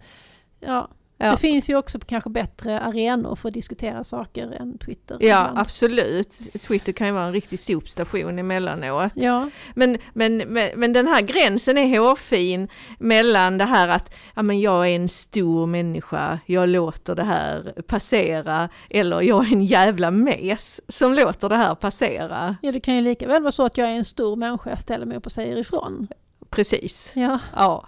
[0.60, 0.90] ja,
[1.26, 1.32] Ja.
[1.32, 5.18] det finns ju också kanske bättre arenor för att diskutera saker än Twitter.
[5.20, 5.58] Ja ibland.
[5.60, 6.50] absolut.
[6.62, 9.12] Twitter kan ju vara en riktig sopstation emellanåt.
[9.16, 12.68] Ja, Men, men, men, men den här gränsen är hårfin
[13.00, 17.74] mellan det här att ja, men jag är en stor människa, jag låter det här
[17.88, 22.56] passera, eller jag är en jävla mes som låter det här passera.
[22.62, 24.80] Ja, det kan ju lika väl vara så att jag är en stor människa, jag
[24.80, 26.08] ställer mig upp och säger ifrån.
[26.50, 27.12] Precis.
[27.16, 27.88] Ja, Ja.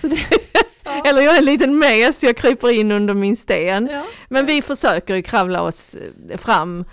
[0.00, 0.16] så det,
[1.04, 3.88] Eller jag är en liten mes, jag kryper in under min sten.
[3.92, 4.04] ja.
[4.28, 5.94] Men vi försöker ju kravla oss
[6.30, 6.84] eh, fram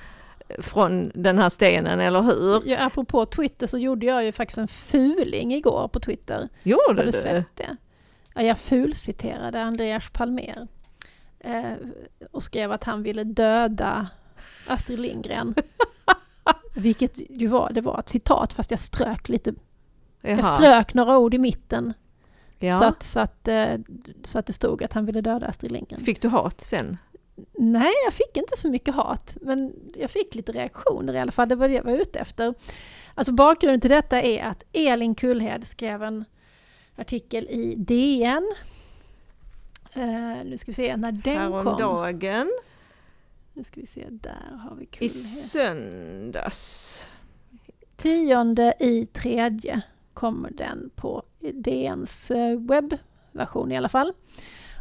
[0.60, 2.62] från den här stenen, eller hur?
[2.66, 6.36] Ja, apropå Twitter så gjorde jag ju faktiskt en fuling igår på Twitter.
[6.38, 7.12] Har Gjorde du du?
[7.12, 7.78] sett det?
[8.36, 10.68] Ja, jag fulciterade Andreas Palmer
[11.40, 11.64] eh,
[12.32, 14.08] och skrev att han ville döda
[14.68, 15.56] Astrid Lindgren.
[16.76, 19.54] Vilket ju var, det var ett citat fast jag strök lite,
[20.22, 20.56] jag Jaha.
[20.56, 21.94] strök några ord i mitten.
[22.60, 22.78] Ja.
[22.78, 23.76] Så, att, så, att, eh,
[24.24, 26.00] så att det stod att han ville döda Astrid Lindgren.
[26.02, 26.98] Fick du hat sen?
[27.54, 31.50] Nej, jag fick inte så mycket hat, men jag fick lite reaktioner i alla fall.
[31.50, 32.54] Det var det jag var ute efter.
[33.16, 36.26] Alltså bakgrunden till detta är att Elin Kullhed skrev en
[36.96, 38.54] artikel i DN.
[39.94, 40.04] Eh,
[40.46, 41.54] nu ska vi se när den kom.
[41.68, 42.52] Häromdagen?
[43.54, 45.12] Nu ska vi se, där har vi I Kullhed.
[45.16, 47.08] söndags?
[47.96, 49.82] Tionde i tredje
[50.26, 54.14] kommer den på DNs eh, webbversion i alla fall.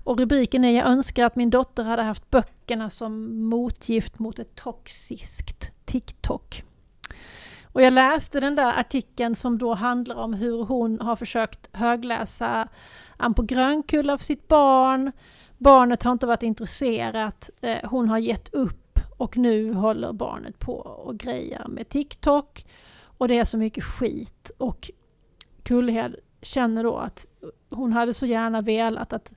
[0.04, 4.54] Och rubriken är Jag önskar att min dotter hade haft böckerna som motgift mot ett
[4.54, 6.64] toxiskt TikTok.
[7.72, 12.68] Och jag läste den där artikeln som då handlar om hur hon har försökt högläsa
[13.16, 15.12] Ann på Grönkulla för sitt barn.
[15.58, 20.74] Barnet har inte varit intresserat, eh, hon har gett upp och nu håller barnet på
[20.76, 22.66] och grejar med TikTok.
[23.18, 24.90] Och det är så mycket skit och
[25.64, 27.26] Kullhed känner då att
[27.70, 29.34] hon hade så gärna velat att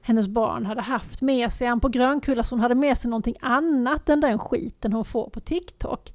[0.00, 3.36] hennes barn hade haft med sig en på Grönkulla, så hon hade med sig någonting
[3.40, 6.12] annat än den skiten hon får på TikTok.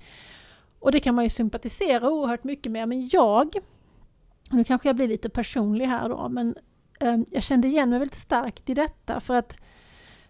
[0.80, 3.56] Och det kan man ju sympatisera oerhört mycket med, men jag,
[4.50, 6.56] nu kanske jag blir lite personlig här då, men
[7.00, 9.58] eh, jag kände igen mig väldigt starkt i detta för att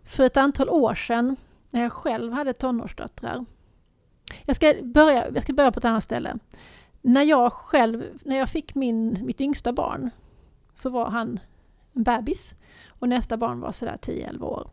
[0.05, 1.35] för ett antal år sedan,
[1.69, 3.45] när jag själv hade tonårsdöttrar,
[4.45, 6.37] jag ska börja, jag ska börja på ett annat ställe.
[7.05, 10.09] När jag själv, när jag fick min, mitt yngsta barn,
[10.75, 11.39] så var han
[11.93, 12.55] en bebis
[12.87, 14.69] och nästa barn var sådär 10-11 år.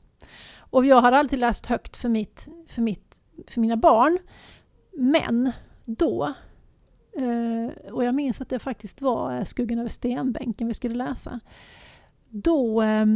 [0.59, 4.19] Och jag hade alltid läst högt för, mitt, för, mitt, för mina barn.
[4.93, 5.53] Men
[5.85, 6.35] då,
[7.16, 11.40] eh, och jag minns att det faktiskt var eh, Skuggan över stenbänken vi skulle läsa.
[12.29, 13.07] Då eh,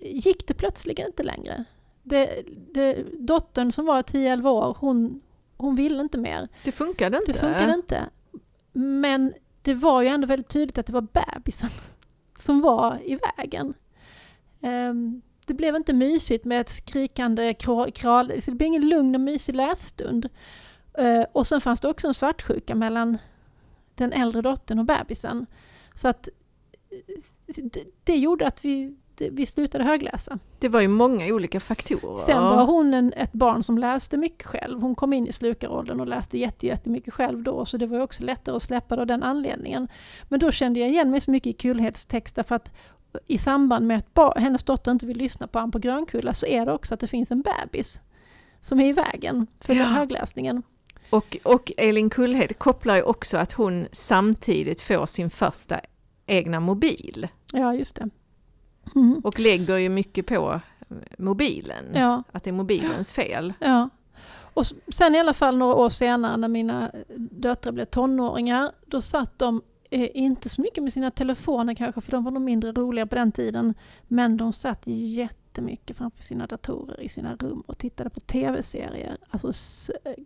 [0.00, 1.64] gick det plötsligt inte längre.
[2.02, 5.20] Det, det, dottern som var 10-11 år, hon,
[5.56, 6.48] hon ville inte mer.
[6.64, 7.32] Det funkade inte.
[7.32, 8.08] Det funkade inte.
[8.74, 11.70] Men det var ju ändå väldigt tydligt att det var bebisen
[12.38, 13.74] som var i vägen.
[14.60, 19.54] Um, det blev inte mysigt med ett skrikande kral, det blev ingen lugn och mysig
[19.54, 20.28] lässtund.
[21.00, 23.18] Uh, och sen fanns det också en svartsjuka mellan
[23.94, 25.46] den äldre dottern och bebisen.
[25.94, 26.28] Så att
[26.90, 30.38] eh, det, det gjorde att vi, vi slutade högläsa.
[30.58, 32.24] Det var ju många olika faktorer.
[32.26, 34.80] Sen var hon en, ett barn som läste mycket själv.
[34.80, 38.56] Hon kom in i slukaråldern och läste jättemycket själv då, så det var också lättare
[38.56, 39.88] att släppa av den anledningen.
[40.28, 42.72] Men då kände jag igen mig så mycket i Kulhedstext därför att
[43.26, 46.66] i samband med att hennes dotter inte vill lyssna på han på Grönkulla så är
[46.66, 48.00] det också att det finns en bebis
[48.60, 49.84] som är i vägen för ja.
[49.84, 50.62] högläsningen.
[51.10, 55.80] Och, och Elin Kullhed kopplar ju också att hon samtidigt får sin första
[56.26, 57.28] egna mobil.
[57.52, 58.10] Ja, just det.
[58.94, 59.20] Mm.
[59.24, 60.60] Och lägger ju mycket på
[61.18, 62.22] mobilen, ja.
[62.32, 63.52] att det är mobilens fel.
[63.58, 63.88] Ja.
[64.54, 69.38] Och sen i alla fall några år senare när mina döttrar blev tonåringar, då satt
[69.38, 73.06] de eh, inte så mycket med sina telefoner kanske, för de var nog mindre roliga
[73.06, 73.74] på den tiden,
[74.08, 79.16] men de satt jättemycket framför sina datorer i sina rum och tittade på tv-serier.
[79.30, 79.52] Alltså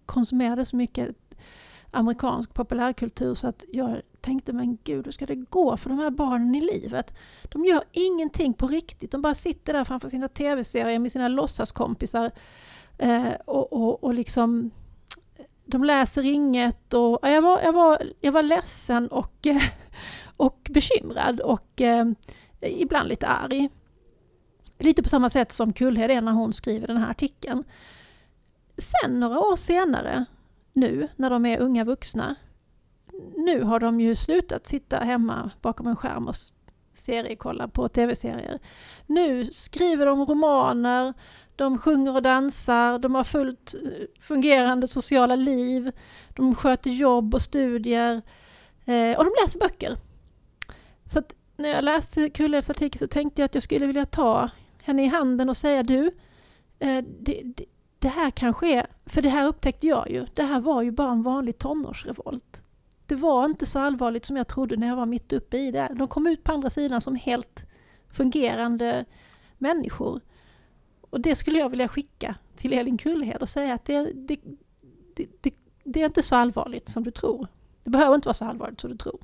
[0.06, 1.16] konsumerade så mycket
[1.90, 6.10] amerikansk populärkultur så att jag tänkte, men gud, hur ska det gå för de här
[6.10, 7.14] barnen i livet?
[7.42, 12.30] De gör ingenting på riktigt, de bara sitter där framför sina tv-serier med sina låtsaskompisar
[12.98, 14.70] eh, och, och, och liksom
[15.64, 19.46] de läser inget och jag var, jag var, jag var ledsen och,
[20.36, 22.06] och bekymrad och eh,
[22.60, 23.68] ibland lite arg.
[24.78, 27.64] Lite på samma sätt som Kullhed är när hon skriver den här artikeln.
[28.78, 30.24] Sen några år senare,
[30.78, 32.34] nu när de är unga vuxna,
[33.36, 36.34] nu har de ju slutat sitta hemma bakom en skärm och
[36.92, 38.58] seriekolla på tv-serier.
[39.06, 41.14] Nu skriver de romaner,
[41.56, 45.92] de sjunger och dansar, de har fullt eh, fungerande sociala liv,
[46.28, 48.22] de sköter jobb och studier
[48.84, 49.96] eh, och de läser böcker.
[51.04, 54.50] Så att när jag läste Kulleds artikel så tänkte jag att jag skulle vilja ta
[54.82, 56.06] henne i handen och säga du,
[56.78, 57.64] eh, det, det,
[57.98, 61.12] det här kanske är, för det här upptäckte jag ju, det här var ju bara
[61.12, 62.62] en vanlig tonårsrevolt
[63.08, 65.88] det var inte så allvarligt som jag trodde när jag var mitt uppe i det.
[65.94, 67.64] De kom ut på andra sidan som helt
[68.12, 69.04] fungerande
[69.58, 70.20] människor.
[71.10, 74.38] Och det skulle jag vilja skicka till Elin Kullhed och säga att det, det,
[75.40, 77.48] det, det, är inte så allvarligt som du tror.
[77.84, 79.20] Det behöver inte vara så allvarligt som du tror.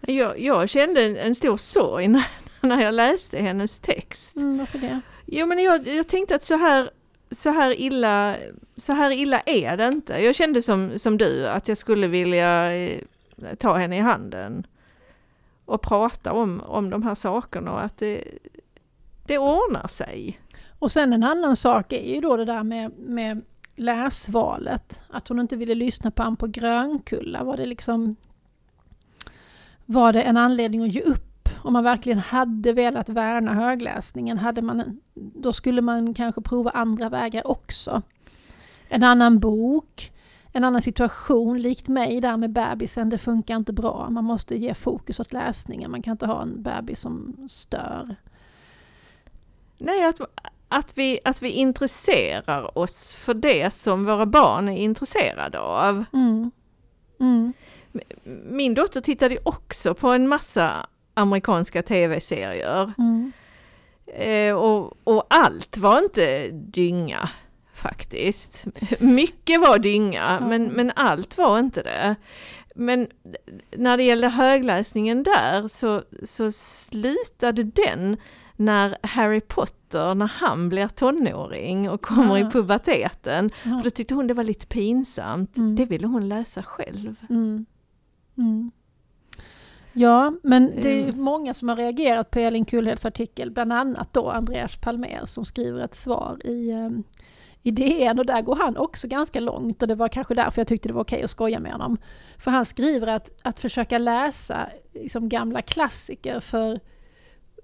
[0.00, 2.26] Jag, jag kände en, en stor sorg när,
[2.60, 4.36] när jag läste hennes text.
[4.36, 5.00] Mm, varför det?
[5.26, 6.90] Jo men jag, jag tänkte att så här
[7.30, 8.36] så här illa,
[8.76, 10.12] så här illa är det inte.
[10.12, 13.00] Jag kände som, som du att jag skulle vilja eh,
[13.58, 14.66] ta henne i handen
[15.64, 18.24] och prata om, om de här sakerna och att det,
[19.26, 20.40] det ordnar sig.
[20.78, 23.42] Och sen en annan sak är ju då det där med, med
[23.76, 25.02] läsvalet.
[25.10, 27.44] Att hon inte ville lyssna på han på Grönkulla.
[27.44, 28.16] Var det liksom
[29.86, 31.33] var det en anledning att ge upp
[31.64, 37.08] om man verkligen hade velat värna högläsningen, hade man, då skulle man kanske prova andra
[37.08, 38.02] vägar också.
[38.88, 40.12] En annan bok,
[40.52, 44.08] en annan situation, likt mig där med bebisen, det funkar inte bra.
[44.10, 48.16] Man måste ge fokus åt läsningen, man kan inte ha en bebis som stör.
[49.78, 50.20] Nej, att,
[50.68, 56.04] att, vi, att vi intresserar oss för det som våra barn är intresserade av.
[56.12, 56.50] Mm.
[57.20, 57.52] Mm.
[58.44, 62.92] Min dotter tittade också på en massa amerikanska tv-serier.
[62.98, 63.32] Mm.
[64.06, 67.28] Eh, och, och allt var inte dynga
[67.74, 68.64] faktiskt.
[69.00, 70.48] Mycket var dynga, mm.
[70.48, 72.16] men, men allt var inte det.
[72.74, 73.08] Men
[73.76, 78.16] när det gällde högläsningen där så, så slutade den
[78.56, 82.38] när Harry Potter, när han blir tonåring och kommer Ah.
[82.38, 83.50] i puberteten.
[83.62, 83.76] Ja.
[83.78, 85.56] För då tyckte hon det var lite pinsamt.
[85.56, 85.76] Mm.
[85.76, 87.16] Det ville hon läsa själv.
[87.30, 87.66] Mm.
[89.94, 91.20] Ja, men det är Mm.
[91.22, 95.80] många som har reagerat på Elin Kullheds artikel, bland annat då Andreas Palmér som skriver
[95.84, 96.90] ett svar i, eh,
[97.62, 100.68] i DN och där går han också ganska långt och det var kanske därför jag
[100.68, 101.96] tyckte det var okej att skoja med honom.
[102.38, 106.80] För han skriver att, att försöka läsa liksom, gamla klassiker för,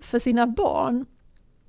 [0.01, 1.07] för sina barn,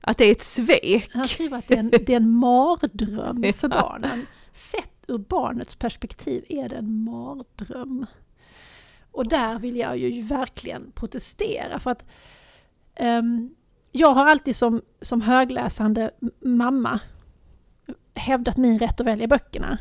[0.02, 1.10] Att det är ett svek.
[1.13, 4.26] han skriver att det är en, det är en mardröm för barnen.
[4.52, 8.06] Sett ur barnets perspektiv är det en mardröm.
[9.12, 12.06] Och där vill jag ju verkligen protestera för att
[13.00, 13.56] um,
[13.91, 17.00] jag har alltid som, som högläsande mamma
[18.13, 19.78] hävdat min rätt att välja böckerna.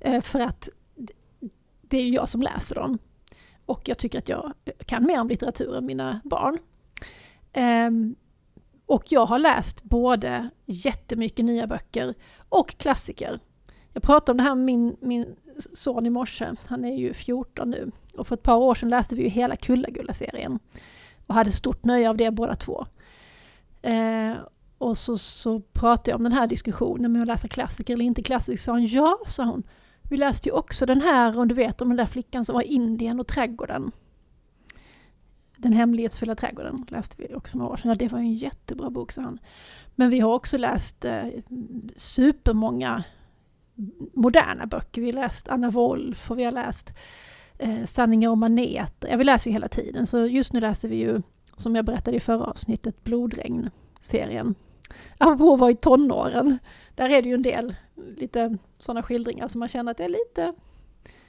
[0.00, 0.68] Eh, för att
[1.80, 2.98] det är ju jag som läser dem.
[3.66, 4.52] Och jag tycker att jag
[4.86, 6.58] kan mer om litteratur än mina barn.
[7.52, 8.14] Ehm,
[8.86, 12.14] och jag har läst både jättemycket nya böcker
[12.48, 13.40] och klassiker.
[13.92, 15.36] Jag pratade om det här med min, min
[15.72, 17.90] son i morse, han är ju 14 nu.
[18.18, 20.58] Och för ett par år sedan läste vi ju hela Kullagulla-serien.
[21.26, 22.86] Och hade stort nöje av det båda två.
[23.82, 24.32] Eh,
[24.78, 28.22] och så, så pratade jag om den här diskussionen med att läsa klassiker eller inte
[28.22, 28.62] klassiker.
[28.62, 29.62] Sa hon, ja, sa hon.
[30.10, 32.62] Vi läste ju också den här, och du vet om den där flickan som var
[32.62, 33.92] i Indien och trädgården.
[35.56, 37.88] Den hemlighetsfulla trädgården läste vi också några år sedan.
[37.88, 39.38] Ja, det var ju en jättebra bok, sa han.
[39.94, 41.24] Men vi har också läst eh,
[41.96, 43.04] supermånga
[44.12, 45.00] moderna böcker.
[45.00, 46.94] Vi har läst Anna Wolf och vi har läst
[47.58, 49.08] eh, Sanningar om maneter.
[49.10, 50.06] Ja, vi läser ju hela tiden.
[50.06, 51.22] Så just nu läser vi ju,
[51.56, 54.54] som jag berättade i förra avsnittet, Blodregn-serien.
[55.18, 56.58] Apropå var i tonåren.
[56.94, 57.74] Där är det ju en del
[58.16, 60.52] lite sådana skildringar som man känner att det är lite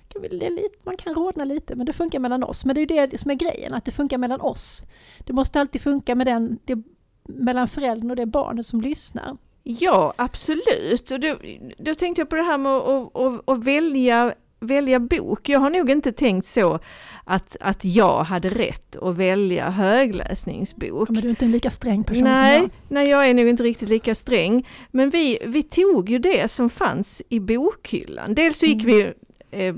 [0.09, 2.65] kan vi- det är lite, man kan rodna lite, men det funkar mellan oss.
[2.65, 4.85] Men det är ju det som är grejen, att det funkar mellan oss.
[5.25, 6.83] Det måste alltid funka med den, det,
[7.23, 9.37] mellan föräldern och det barnet som lyssnar.
[9.63, 11.11] Ja, absolut.
[11.11, 11.35] Och då,
[11.77, 15.49] då tänkte jag på det här med att, att, att, att välja, välja bok.
[15.49, 16.79] Jag har nog inte tänkt så
[17.23, 21.09] att, att jag hade rätt att välja högläsningsbok.
[21.09, 22.69] Ja, men du är inte en lika sträng person som Nej, jag.
[22.87, 24.67] nej, jag är nog inte riktigt lika sträng.
[24.91, 28.35] Men vi, vi tog ju det som fanns i bokhyllan.
[28.35, 28.95] Dels så gick Mm.
[28.95, 29.13] vi,
[29.67, 29.75] eh,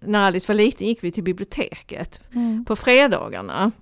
[0.00, 2.64] när Alice var liten, gick vi till biblioteket Mm.
[2.64, 3.72] på fredagarna.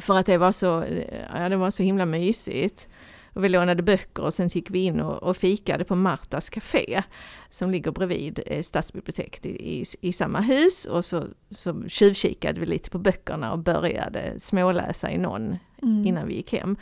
[0.00, 2.88] För att det var så, eh, ja, det var så himla mysigt.
[3.36, 7.02] Och vi lånade böcker och sen gick vi in och, och fikade på Martas Café
[7.50, 12.66] som ligger bredvid eh, stadsbiblioteket i, i, i samma hus och så, så tjuvkikade vi
[12.66, 16.06] lite på böckerna och började småläsa i någon Mm.
[16.06, 16.76] innan vi gick hem.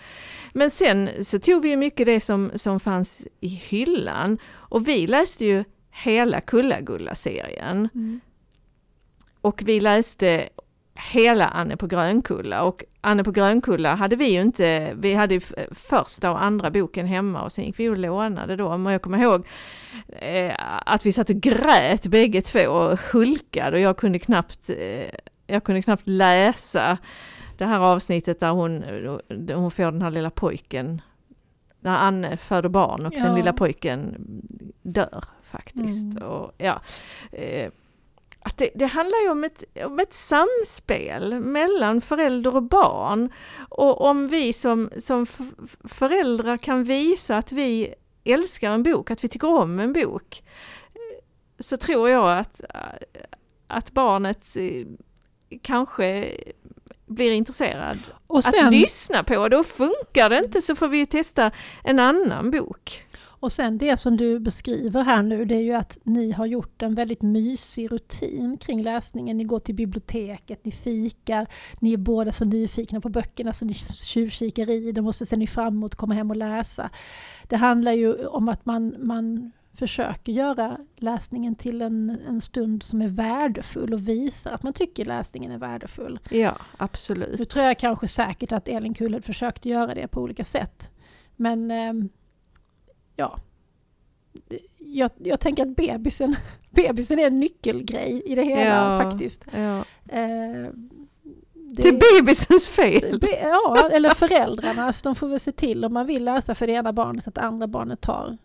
[0.53, 5.45] Men sen så tog vi mycket det som, som fanns i hyllan och vi läste
[5.45, 7.88] ju hela Kulla-Gulla-serien.
[7.95, 8.21] Mm.
[9.40, 10.49] Och vi läste
[10.94, 15.40] hela Anne på Grönkulla och Anne på Grönkulla hade vi ju inte, vi hade ju
[15.70, 19.18] första och andra boken hemma och sen gick vi och lånade dem och jag kommer
[19.18, 19.46] ihåg
[20.09, 20.54] eh,
[20.87, 25.11] att vi satt och grät bägge två och hulkade och jag kunde knappt, eh,
[25.46, 26.98] jag kunde knappt läsa
[27.59, 28.80] det här avsnittet där hon,
[29.28, 31.02] där hon får den här lilla pojken
[31.80, 33.22] när Anne föder barn och Ja.
[33.24, 34.14] den lilla pojken
[34.83, 36.04] dör faktiskt.
[36.16, 36.22] Mm.
[36.28, 36.80] Och, ja,
[37.33, 37.70] eh,
[38.46, 43.33] att det, det handlar ju om ett, om ett samspel mellan förälder och barn.
[43.68, 45.26] Och om vi som, som
[45.85, 50.42] föräldrar kan visa att vi älskar en bok, att vi tycker om en bok,
[51.59, 52.61] så tror jag att,
[53.66, 54.87] att barnet eh,
[55.62, 56.37] kanske
[57.07, 57.98] blir intresserad
[58.44, 61.50] sen, att lyssna på det och funkar det inte så får vi ju testa
[61.85, 63.04] en annan bok.
[63.44, 66.83] Och sen det som du beskriver här nu, det är ju att ni har gjort
[66.83, 69.37] en väldigt mysig rutin kring läsningen.
[69.37, 71.46] Ni går till biblioteket, ni fikar,
[71.80, 75.37] ni är båda så nyfikna på böckerna så ni tjuvkikar i dem och så ser
[75.37, 76.90] ni fram emot att komma hem och läsa.
[77.48, 83.02] Det handlar ju om att man, man försöker göra läsningen till en, en stund som
[83.02, 86.20] är värdefull och visar att man tycker läsningen är värdefull.
[86.30, 87.38] Ja, absolut.
[87.38, 90.90] Nu tror jag kanske säkert att Elin Kulled försökte göra det på olika sätt.
[91.37, 92.09] Men ehm,
[93.16, 93.38] ja,
[94.79, 96.37] jag, jag tänker att bebisen,
[96.70, 98.98] bebisen är en nyckelgrej i det hela Ja.
[99.11, 99.44] faktiskt.
[99.55, 99.79] Ja.
[100.09, 100.71] Eh,
[101.52, 103.19] det- Det är bebisens fel.
[103.21, 104.92] Be- Ja, eller föräldrarna.
[104.92, 107.35] Så de får väl se till om man vill läsa för det ena barnet att
[107.35, 108.38] det andra barnet tar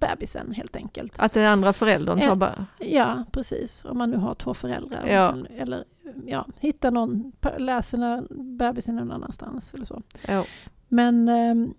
[0.00, 1.12] bebisen helt enkelt.
[1.18, 2.66] Att den andra föräldern tar bara...
[2.78, 3.84] Ja, precis.
[3.84, 5.06] Om man nu har två föräldrar.
[5.06, 5.36] Ja.
[5.56, 5.84] Eller,
[6.26, 8.22] ja, hitta någon, läser
[8.58, 10.02] bebisen någon annanstans eller så.
[10.28, 10.44] Ja.
[10.88, 11.74] Men ehm,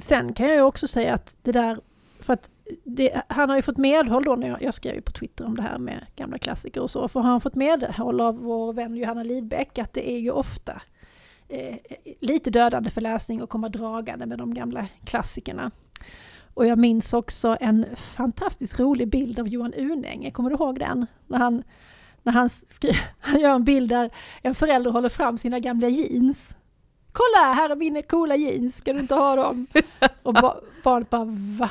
[0.00, 1.80] sen kan jag ju också säga att det där,
[2.20, 2.48] för att
[2.84, 5.56] det, han har ju fått medhåll då när jag, jag skrev ju på Twitter om
[5.56, 8.96] det här med gamla klassiker och så, för han har fått medhåll av vår vän
[8.96, 10.82] Johanna Lidbeck att det är ju ofta
[11.48, 11.76] eh,
[12.20, 15.70] lite dödande för läsning och komma dragande med de gamla klassikerna.
[16.54, 21.06] Och jag minns också en fantastiskt rolig bild av Johan Unänge, kommer du ihåg den?
[21.26, 21.62] När han,
[22.22, 24.10] när han, skri- han gör en bild där
[24.42, 26.56] en förälder håller fram sina gamla jeans.
[27.12, 29.66] Kolla, här är mina coola jeans, ska du inte ha dem?
[30.22, 31.24] Och ba- barnet bara
[31.58, 31.70] va?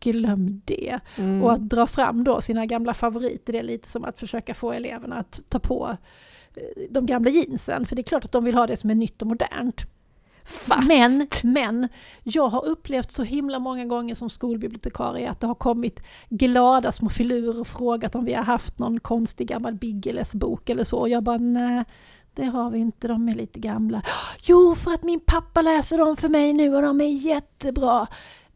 [0.00, 1.00] Glöm det.
[1.16, 1.42] Mm.
[1.42, 4.72] Och att dra fram då sina gamla favoriter, det är lite som att försöka få
[4.72, 5.96] eleverna att ta på
[6.54, 8.94] eh, de gamla jeansen, för det är klart att de vill ha det som är
[8.94, 9.80] nytt och modernt.
[10.44, 10.88] Fast!
[10.88, 11.88] Men, men
[12.22, 17.08] jag har upplevt så himla många gånger som skolbibliotekarie att det har kommit glada små
[17.08, 20.98] filurer och frågat om vi har haft någon konstig gammal Biggeles bok eller så.
[20.98, 21.84] Och jag bara nej,
[22.34, 24.02] det har vi inte, de är lite gamla.
[24.42, 28.06] Jo, för att min pappa läser dem för mig nu och de är jättebra.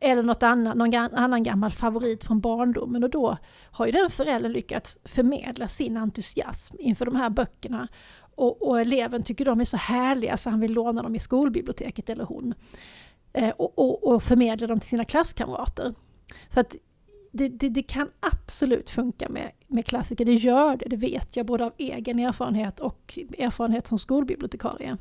[0.01, 3.37] Eller något annat, någon annan gammal favorit från barndomen och då
[3.71, 7.89] har ju den föräldern lyckats förmedla sin entusiasm inför de här böckerna.
[8.35, 12.11] Och, och eleven tycker de är så härliga så han vill låna dem i skolbiblioteket,
[12.11, 12.55] eller hon.
[13.33, 15.95] Eh, och, och, och förmedla dem till sina klasskamrater.
[16.49, 16.77] Så att
[17.33, 21.47] det, det, det kan absolut funka med, med klassiker, det gör det, det vet jag
[21.47, 24.97] både av egen erfarenhet och erfarenhet som skolbibliotekarie.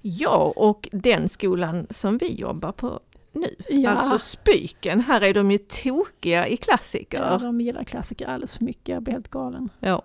[0.00, 3.00] Ja, och den skolan som vi jobbar på
[3.32, 3.90] nu, Ja.
[3.90, 7.18] alltså Spyken, här är de ju tokiga i klassiker.
[7.30, 9.68] Ja, de gillar klassiker alldeles för mycket, jag blir helt galen.
[9.80, 10.02] Ja.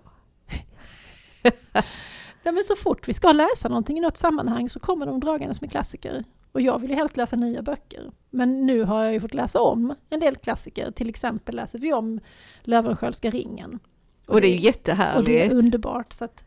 [2.44, 5.60] Nej, men så fort vi ska läsa någonting i något sammanhang så kommer de dragandes
[5.60, 6.24] med klassiker.
[6.52, 8.10] Och jag vill ju helst läsa nya böcker.
[8.30, 10.90] Men nu har jag ju fått läsa om en del klassiker.
[10.90, 12.20] Till exempel läser vi om
[12.62, 13.78] Löwenskiöldska ringen.
[14.26, 15.52] Och det är och det är jättehärligt.
[15.52, 16.12] underbart.
[16.12, 16.44] Så att,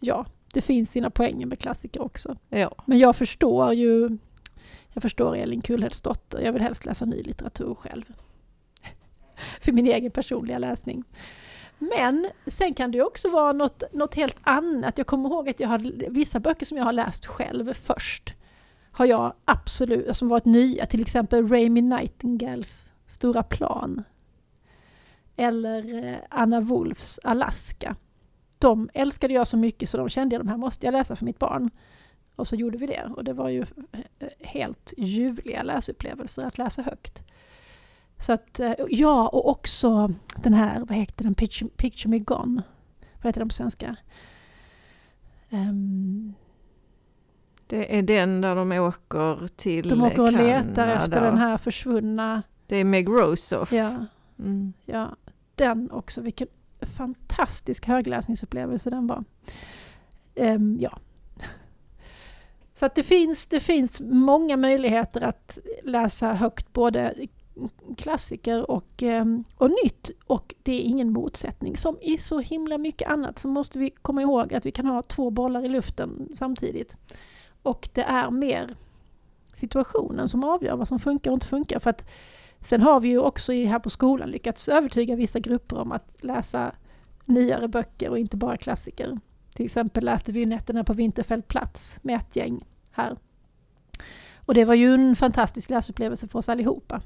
[0.00, 2.36] ja, det finns sina poänger med klassiker också.
[2.48, 2.74] Ja.
[2.86, 4.18] Men jag förstår ju
[4.96, 6.40] jag förstår Elin Kullheds dotter.
[6.40, 8.04] Jag vill helst läsa ny litteratur själv.
[9.60, 11.04] För min egen personliga läsning.
[11.78, 14.98] Men sen kan det ju också vara något, något helt annat.
[14.98, 18.34] Jag kommer ihåg att jag har vissa böcker som jag har läst själv först.
[18.96, 24.02] Har jag absolut, alltså som varit nya, till exempel Raimi Nightingales Stora plan.
[25.36, 27.96] Eller eh, Anna Wolfs Alaska.
[28.58, 31.24] De älskade jag så mycket så de kände jag de här måste jag läsa för
[31.24, 31.70] mitt barn.
[32.36, 36.82] Och så gjorde vi det och det var ju eh, helt ljuvliga läsupplevelser att läsa
[36.82, 37.22] högt.
[38.18, 40.08] Så att, eh, ja, och också
[40.42, 42.62] den här, vad heter den, Picture, Picture Me Gone.
[43.22, 43.96] Vad heter den på svenska?
[45.50, 46.34] Um,
[47.66, 50.94] det är den där de åker till de åker och letar Kanada.
[51.02, 53.72] efter den här försvunna, Det är Meg Rosoff.
[53.72, 53.94] ja,
[54.38, 54.72] Mm.
[54.84, 55.16] ja,
[55.54, 56.48] den också, vilken
[56.96, 59.24] fantastisk högläsningsupplevelse den var.
[60.34, 60.98] Ehm, ja.
[62.74, 67.14] Så att det finns, det finns många möjligheter att läsa högt, både
[67.96, 70.10] klassiker och, ehm, och nytt.
[70.26, 71.76] Och det är ingen motsättning.
[71.76, 75.02] Som i så himla mycket annat så måste vi komma ihåg att vi kan ha
[75.02, 76.96] två bollar i luften samtidigt.
[77.66, 78.76] Och det är mer
[79.54, 81.78] situationen som avgör vad som funkar och inte funkar.
[81.78, 82.08] För att
[82.60, 86.72] sen har vi ju också här på skolan lyckats övertyga vissa grupper om att läsa
[87.24, 89.20] nyare böcker och inte bara klassiker.
[89.54, 93.16] Till exempel läste vi ju Nätterna på Vinterfält plats med ett gäng här.
[94.36, 97.02] Och det var ju en fantastisk läsupplevelse för oss allihopa.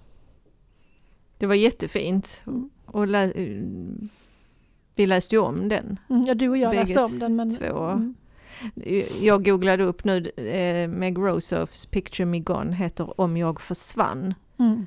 [1.39, 2.43] Det var jättefint.
[2.47, 2.71] Mm.
[2.87, 3.33] Och lä-
[4.95, 5.99] vi läste ju om den.
[6.11, 7.57] Mm, ja, du och jag Bägge läste om den men...
[7.57, 7.85] två.
[7.85, 8.15] Mm.
[9.21, 14.35] Jag googlade upp nu, eh, Meg Rosoffs Picture Me Gone heter Om jag försvann.
[14.59, 14.87] Mm.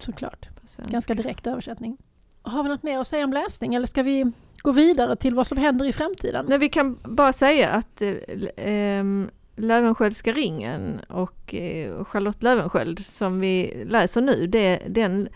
[0.00, 0.48] Såklart.
[0.86, 1.96] Ganska direkt översättning.
[2.42, 5.46] Har vi något mer att säga om läsning eller ska vi gå vidare till vad
[5.46, 6.46] som händer i framtiden?
[6.48, 8.14] Nej, vi kan bara säga att eh,
[8.56, 15.28] ehm, Löwenskiöldska ringen och eh, Charlotte Löwenskiöld som vi läser nu, det, den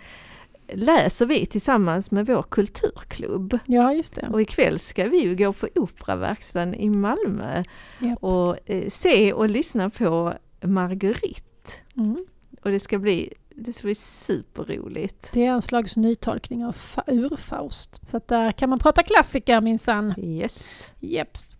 [0.72, 3.58] läser vi tillsammans med vår kulturklubb.
[3.66, 4.28] Ja, just det.
[4.32, 7.62] Och ikväll ska vi ju gå på Operaverkstan i Malmö
[7.98, 8.22] Japp.
[8.24, 11.72] och eh, se och lyssna på Marguerite.
[11.96, 12.16] Mm.
[12.62, 15.28] Och det ska bli, det ska bli superroligt.
[15.32, 18.00] Det är en slags nytolkning av fa- ur-Faust.
[18.10, 20.14] Så att där kan man prata klassiker minsann.
[20.18, 20.88] Yes.
[21.00, 21.56] Jeps.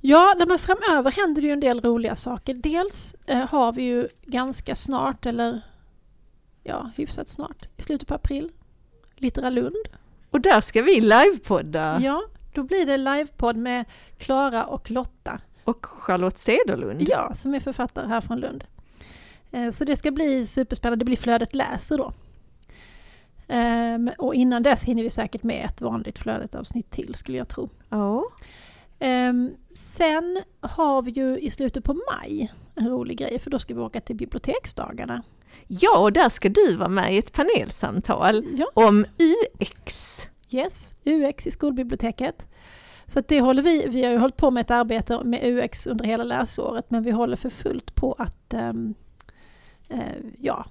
[0.00, 2.54] Ja, men framöver händer det ju en del roliga saker.
[2.54, 5.60] Dels eh, har vi ju ganska snart, eller
[6.68, 8.50] ja, hyfsat snart, i slutet på april,
[9.16, 9.76] Litteralund.
[10.30, 12.00] Och där ska vi livepodda.
[12.02, 12.22] Ja,
[12.54, 13.84] då blir det livepodd med
[14.18, 15.40] Klara och Lotta.
[15.64, 17.02] Och Charlotte Cederlund.
[17.08, 18.64] Ja, som är författare här från Lund.
[19.50, 21.00] Eh, Så det ska bli superspännande.
[21.00, 22.12] Det blir Flödet läser då.
[23.48, 27.68] Ehm, Och innan dess hinner vi säkert med ett vanligt Flödet-avsnitt till skulle jag tro.
[27.88, 28.24] Ja.
[28.98, 33.74] Ehm, Sen har vi ju i slutet på maj en rolig grej för då ska
[33.74, 35.22] vi åka till biblioteksdagarna.
[35.68, 40.26] Ja, och där ska du vara med i ett panelsamtal Ja, om UX.
[40.50, 42.46] yes, UX i skolbiblioteket.
[43.06, 46.04] Så det håller vi, vi har ju hållit på med ett arbete med UX under
[46.04, 48.94] hela läsåret men vi håller för fullt på att um,
[49.92, 49.98] uh,
[50.38, 50.64] ja,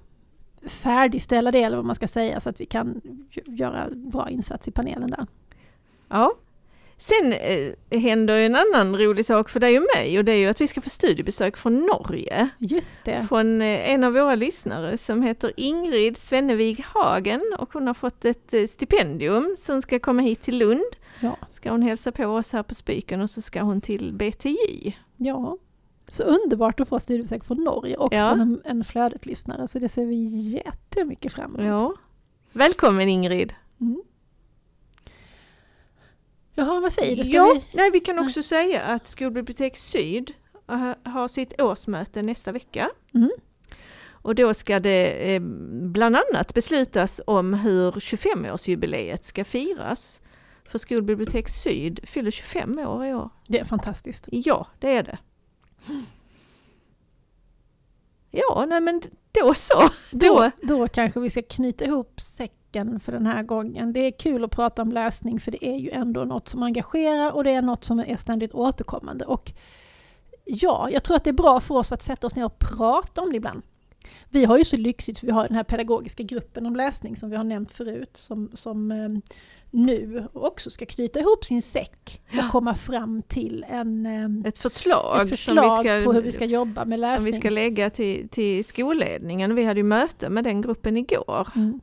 [0.62, 3.00] färdigställa det eller vad man ska säga så att vi kan
[3.46, 5.26] göra bra insats i panelen där.
[6.08, 6.32] Ja.
[7.00, 10.46] Sen eh, händer en annan rolig sak för dig och mig och det är ju
[10.46, 12.48] att vi ska få studiebesök från Norge.
[12.58, 13.26] Just det.
[13.28, 18.24] Från eh, en av våra lyssnare som heter Ingrid Svennevig Hagen och hon har fått
[18.24, 20.96] ett eh, stipendium som ska komma hit till Lund.
[21.20, 21.36] Ja.
[21.50, 24.96] Ska hon hälsa på oss här på Spiken och så ska hon till BTJ.
[25.16, 25.56] Ja,
[26.08, 28.30] så underbart att få studiebesök från Norge och Ja.
[28.30, 30.24] från en, en flödet-lyssnare så det ser vi
[30.64, 31.66] jättemycket fram emot.
[31.66, 31.94] Ja.
[32.52, 33.54] Välkommen Ingrid!
[33.80, 34.02] Mm.
[36.58, 37.24] Jaha, vad säger du?
[37.24, 37.76] Ska ja, vi...
[37.76, 40.32] nej, vi kan också säga att Skolbibliotek Syd
[40.68, 42.90] eh, har sitt årsmöte nästa vecka.
[43.14, 43.30] Mm.
[44.10, 45.40] Och då ska det eh,
[45.70, 50.20] bland annat beslutas om hur 25-årsjubileet ska firas.
[50.64, 53.30] För Skolbibliotek Syd fyller 25 år i år.
[53.46, 54.24] Det är fantastiskt.
[54.32, 55.18] Ja, det är det.
[58.30, 59.02] Ja, nej men
[59.32, 59.90] då så.
[60.10, 62.20] Då, Då, då kanske vi ska knyta ihop
[62.68, 63.92] säcken för den här gången.
[63.92, 67.32] Det är kul att prata om läsning för det är ju ändå något som engagerar
[67.32, 69.24] och det är något som är ständigt återkommande.
[69.24, 69.52] Och
[70.44, 73.22] ja, jag tror att det är bra för oss att sätta oss ner och prata
[73.22, 73.62] om det ibland.
[74.30, 77.30] Vi har ju så lyxigt för vi har den här pedagogiska gruppen om läsning som
[77.30, 79.08] vi har nämnt förut som, som eh,
[79.70, 82.48] nu också ska knyta ihop sin säck och Ja.
[82.50, 86.32] komma fram till en, eh, ett förslag, ett förslag som, vi ska, på hur vi
[86.32, 87.16] ska jobba med läsning.
[87.18, 89.54] som vi ska lägga till, till skolledningen.
[89.54, 91.48] Vi hade ju möte med den gruppen igår.
[91.54, 91.80] Mm.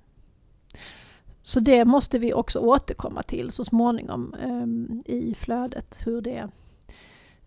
[1.48, 6.02] Så det måste vi också återkomma till så småningom ehm, i flödet.
[6.06, 6.50] Hur det,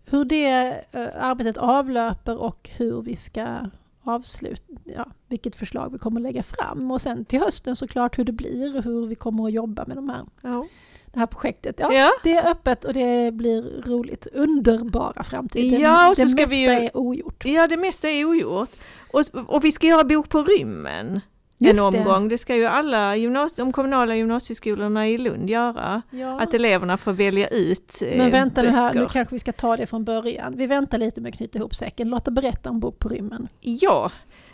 [0.05, 0.47] hur det
[0.91, 3.57] eh, arbetet avlöper och hur vi ska
[4.03, 6.91] avsluta, ja, vilket förslag vi kommer lägga fram.
[6.91, 9.97] Och sen till hösten såklart hur det blir och hur vi kommer att jobba med
[9.97, 10.65] de här, Ja.
[11.05, 11.75] det här projektet.
[11.79, 12.09] Ja, Ja.
[12.23, 14.27] Det är öppet och det blir roligt.
[14.33, 15.73] Underbara framtid.
[15.73, 17.45] Det, Ja, och så det ska mesta vi ju- är ogjort.
[17.45, 18.69] ja, det mesta är ogjort.
[19.13, 21.19] Och, och vi ska göra bok på rymmen.
[21.61, 21.97] En Just det.
[21.99, 22.29] omgång.
[22.29, 22.37] Det.
[22.37, 26.01] ska ju alla gymnas- de kommunala gymnasieskolorna i Lund göra.
[26.11, 26.41] Ja.
[26.41, 28.99] Att eleverna får välja ut eh, Men vänta nu här, böcker.
[29.01, 30.53] nu kanske vi ska ta det från början.
[30.57, 32.09] Vi väntar lite med att knyta ihop säcken.
[32.09, 33.47] Låt oss berätta om Bok på rymmen.
[33.59, 34.11] Ja,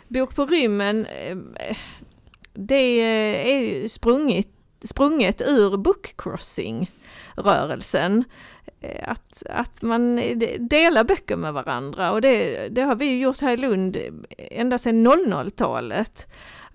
[0.08, 1.36] Bok på rymmen, eh,
[2.54, 3.00] det
[3.52, 4.48] är ju sprungit,
[4.84, 8.24] sprunget ur bookcrossing-rörelsen.
[8.80, 10.16] Eh, Att, att man
[10.58, 13.96] delar böcker med varandra och det, det har vi gjort här i Lund
[14.38, 16.26] ända sedan 00-talet.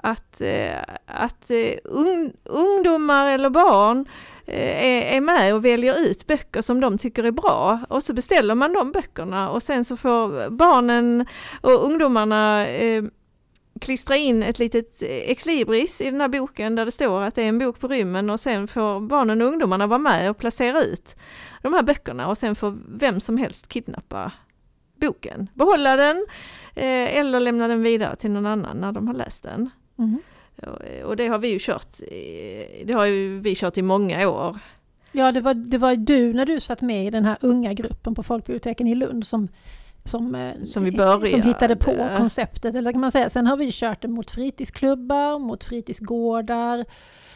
[0.03, 4.05] Att, eh, att eh, ung, ungdomar eller barn
[4.45, 8.13] eh, är, är med och väljer ut böcker som de tycker är bra och så
[8.13, 11.25] beställer man de böckerna och sen så får barnen
[11.61, 13.03] och ungdomarna eh,
[13.81, 17.43] klistra in ett litet eh, exlibris i den här boken där det står att det
[17.43, 20.83] är en bok på rymmen och sen får barnen och ungdomarna vara med och placera
[20.83, 21.15] ut
[21.61, 24.31] de här böckerna och sen får vem som helst kidnappa
[24.95, 26.25] boken, behålla den
[26.75, 29.69] eh, eller lämna den vidare till någon annan när de har läst den.
[30.67, 31.97] Och- Och det har vi ju kört,
[32.85, 34.59] det har ju vi kört i många år.
[35.11, 38.15] Ja, det var, det var du när du satt med i den här unga gruppen
[38.15, 39.47] på folkbiblioteken i Lund som,
[40.03, 41.27] som, eh, Som vi började.
[41.27, 42.75] som hittade på konceptet.
[42.75, 43.29] Eller kan man säga.
[43.29, 46.85] Sen har vi kört det mot fritidsklubbar, mot fritidsgårdar.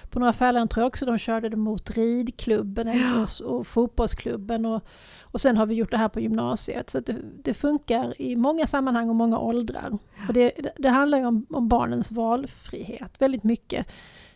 [0.10, 3.22] På några ställen tror jag också de körde det mot ridklubben Ja.
[3.46, 4.66] och, och fotbollsklubben.
[4.66, 4.84] Och,
[5.22, 6.90] och sen har vi gjort det här på gymnasiet.
[6.90, 9.98] Så det, det funkar i många sammanhang och många åldrar.
[10.28, 13.88] Och det, det handlar ju om, om barnens valfrihet väldigt mycket.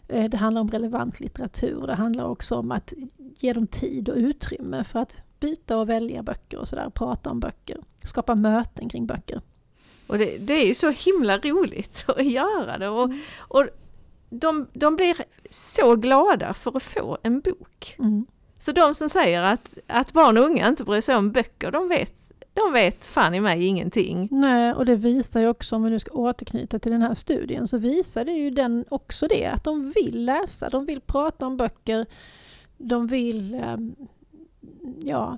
[0.07, 1.87] Eh, Det handlar om relevant litteratur.
[1.87, 6.23] Det handlar också om att ge dem tid och utrymme för att byta och välja
[6.23, 6.89] böcker och sådär.
[6.93, 7.77] Prata om böcker.
[8.03, 9.41] Skapa möten kring böcker.
[10.07, 12.89] Och det, det är ju så himla roligt att göra det.
[12.89, 13.19] Och, Mm.
[13.37, 13.63] och
[14.29, 17.95] de, de blir så glada för att få en bok.
[17.99, 18.25] Mm.
[18.57, 21.87] Så de som säger att, att barn och unga inte bryr sig om böcker, de
[21.87, 22.13] vet,
[22.53, 24.27] de vet fan i mig ingenting.
[24.31, 27.67] Nej, och det visar ju också, om vi nu ska återknyta till den här studien,
[27.67, 31.57] så visar det ju den också det, att de vill läsa, de vill prata om
[31.57, 32.05] böcker,
[32.77, 33.95] de vill ehm,
[35.03, 35.37] ja,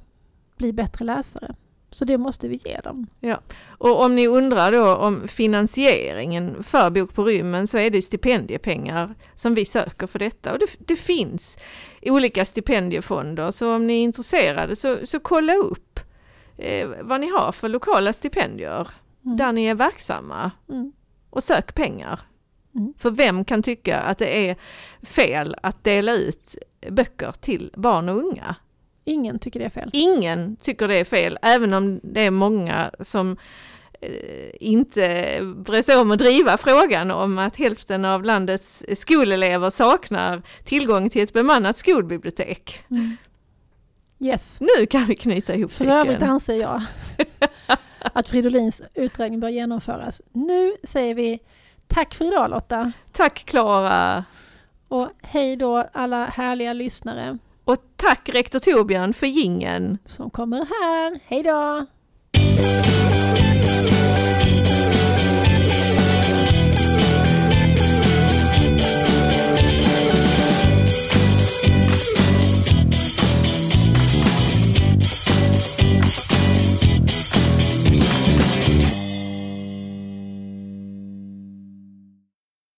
[0.57, 1.55] bli bättre läsare.
[1.93, 3.07] Så det måste vi ge dem.
[3.67, 9.15] Och om ni undrar då om finansieringen för Bok på rymmen så är det stipendiepengar
[9.35, 10.53] som vi söker för detta.
[10.53, 11.57] Och det, det finns
[12.01, 15.99] olika stipendiefonder så om ni är intresserade så, så kolla upp
[16.57, 18.87] eh, vad ni har för lokala stipendier
[19.25, 19.37] Mm.
[19.37, 20.91] där ni är verksamma Mm.
[21.29, 22.19] och sök pengar.
[22.75, 22.93] Mm.
[22.97, 24.55] För vem kan tycka att det är
[25.01, 26.55] fel att dela ut
[26.89, 28.55] böcker till barn och unga?
[29.03, 29.89] Ingen tycker det är fel.
[29.93, 33.37] Ingen tycker det är fel, även om det är många som
[34.01, 40.41] eh, inte bryr sig om att driva frågan om att hälften av landets skolelever saknar
[40.63, 42.83] tillgång till ett bemannat skolbibliotek.
[42.91, 43.17] Mm.
[44.19, 44.57] Yes.
[44.61, 45.91] Nu kan vi knyta ihop säcken.
[45.91, 46.81] För övrigt anser jag
[47.99, 50.21] att Fridolins utredning bör genomföras.
[50.31, 51.39] Nu säger vi
[51.87, 52.91] tack för idag Lotta.
[53.11, 54.25] Tack Klara.
[54.87, 57.37] Och hej då alla härliga lyssnare.
[57.65, 61.19] Och tack rektor Torbjörn för gingen Som kommer här.
[61.25, 61.85] Hej då!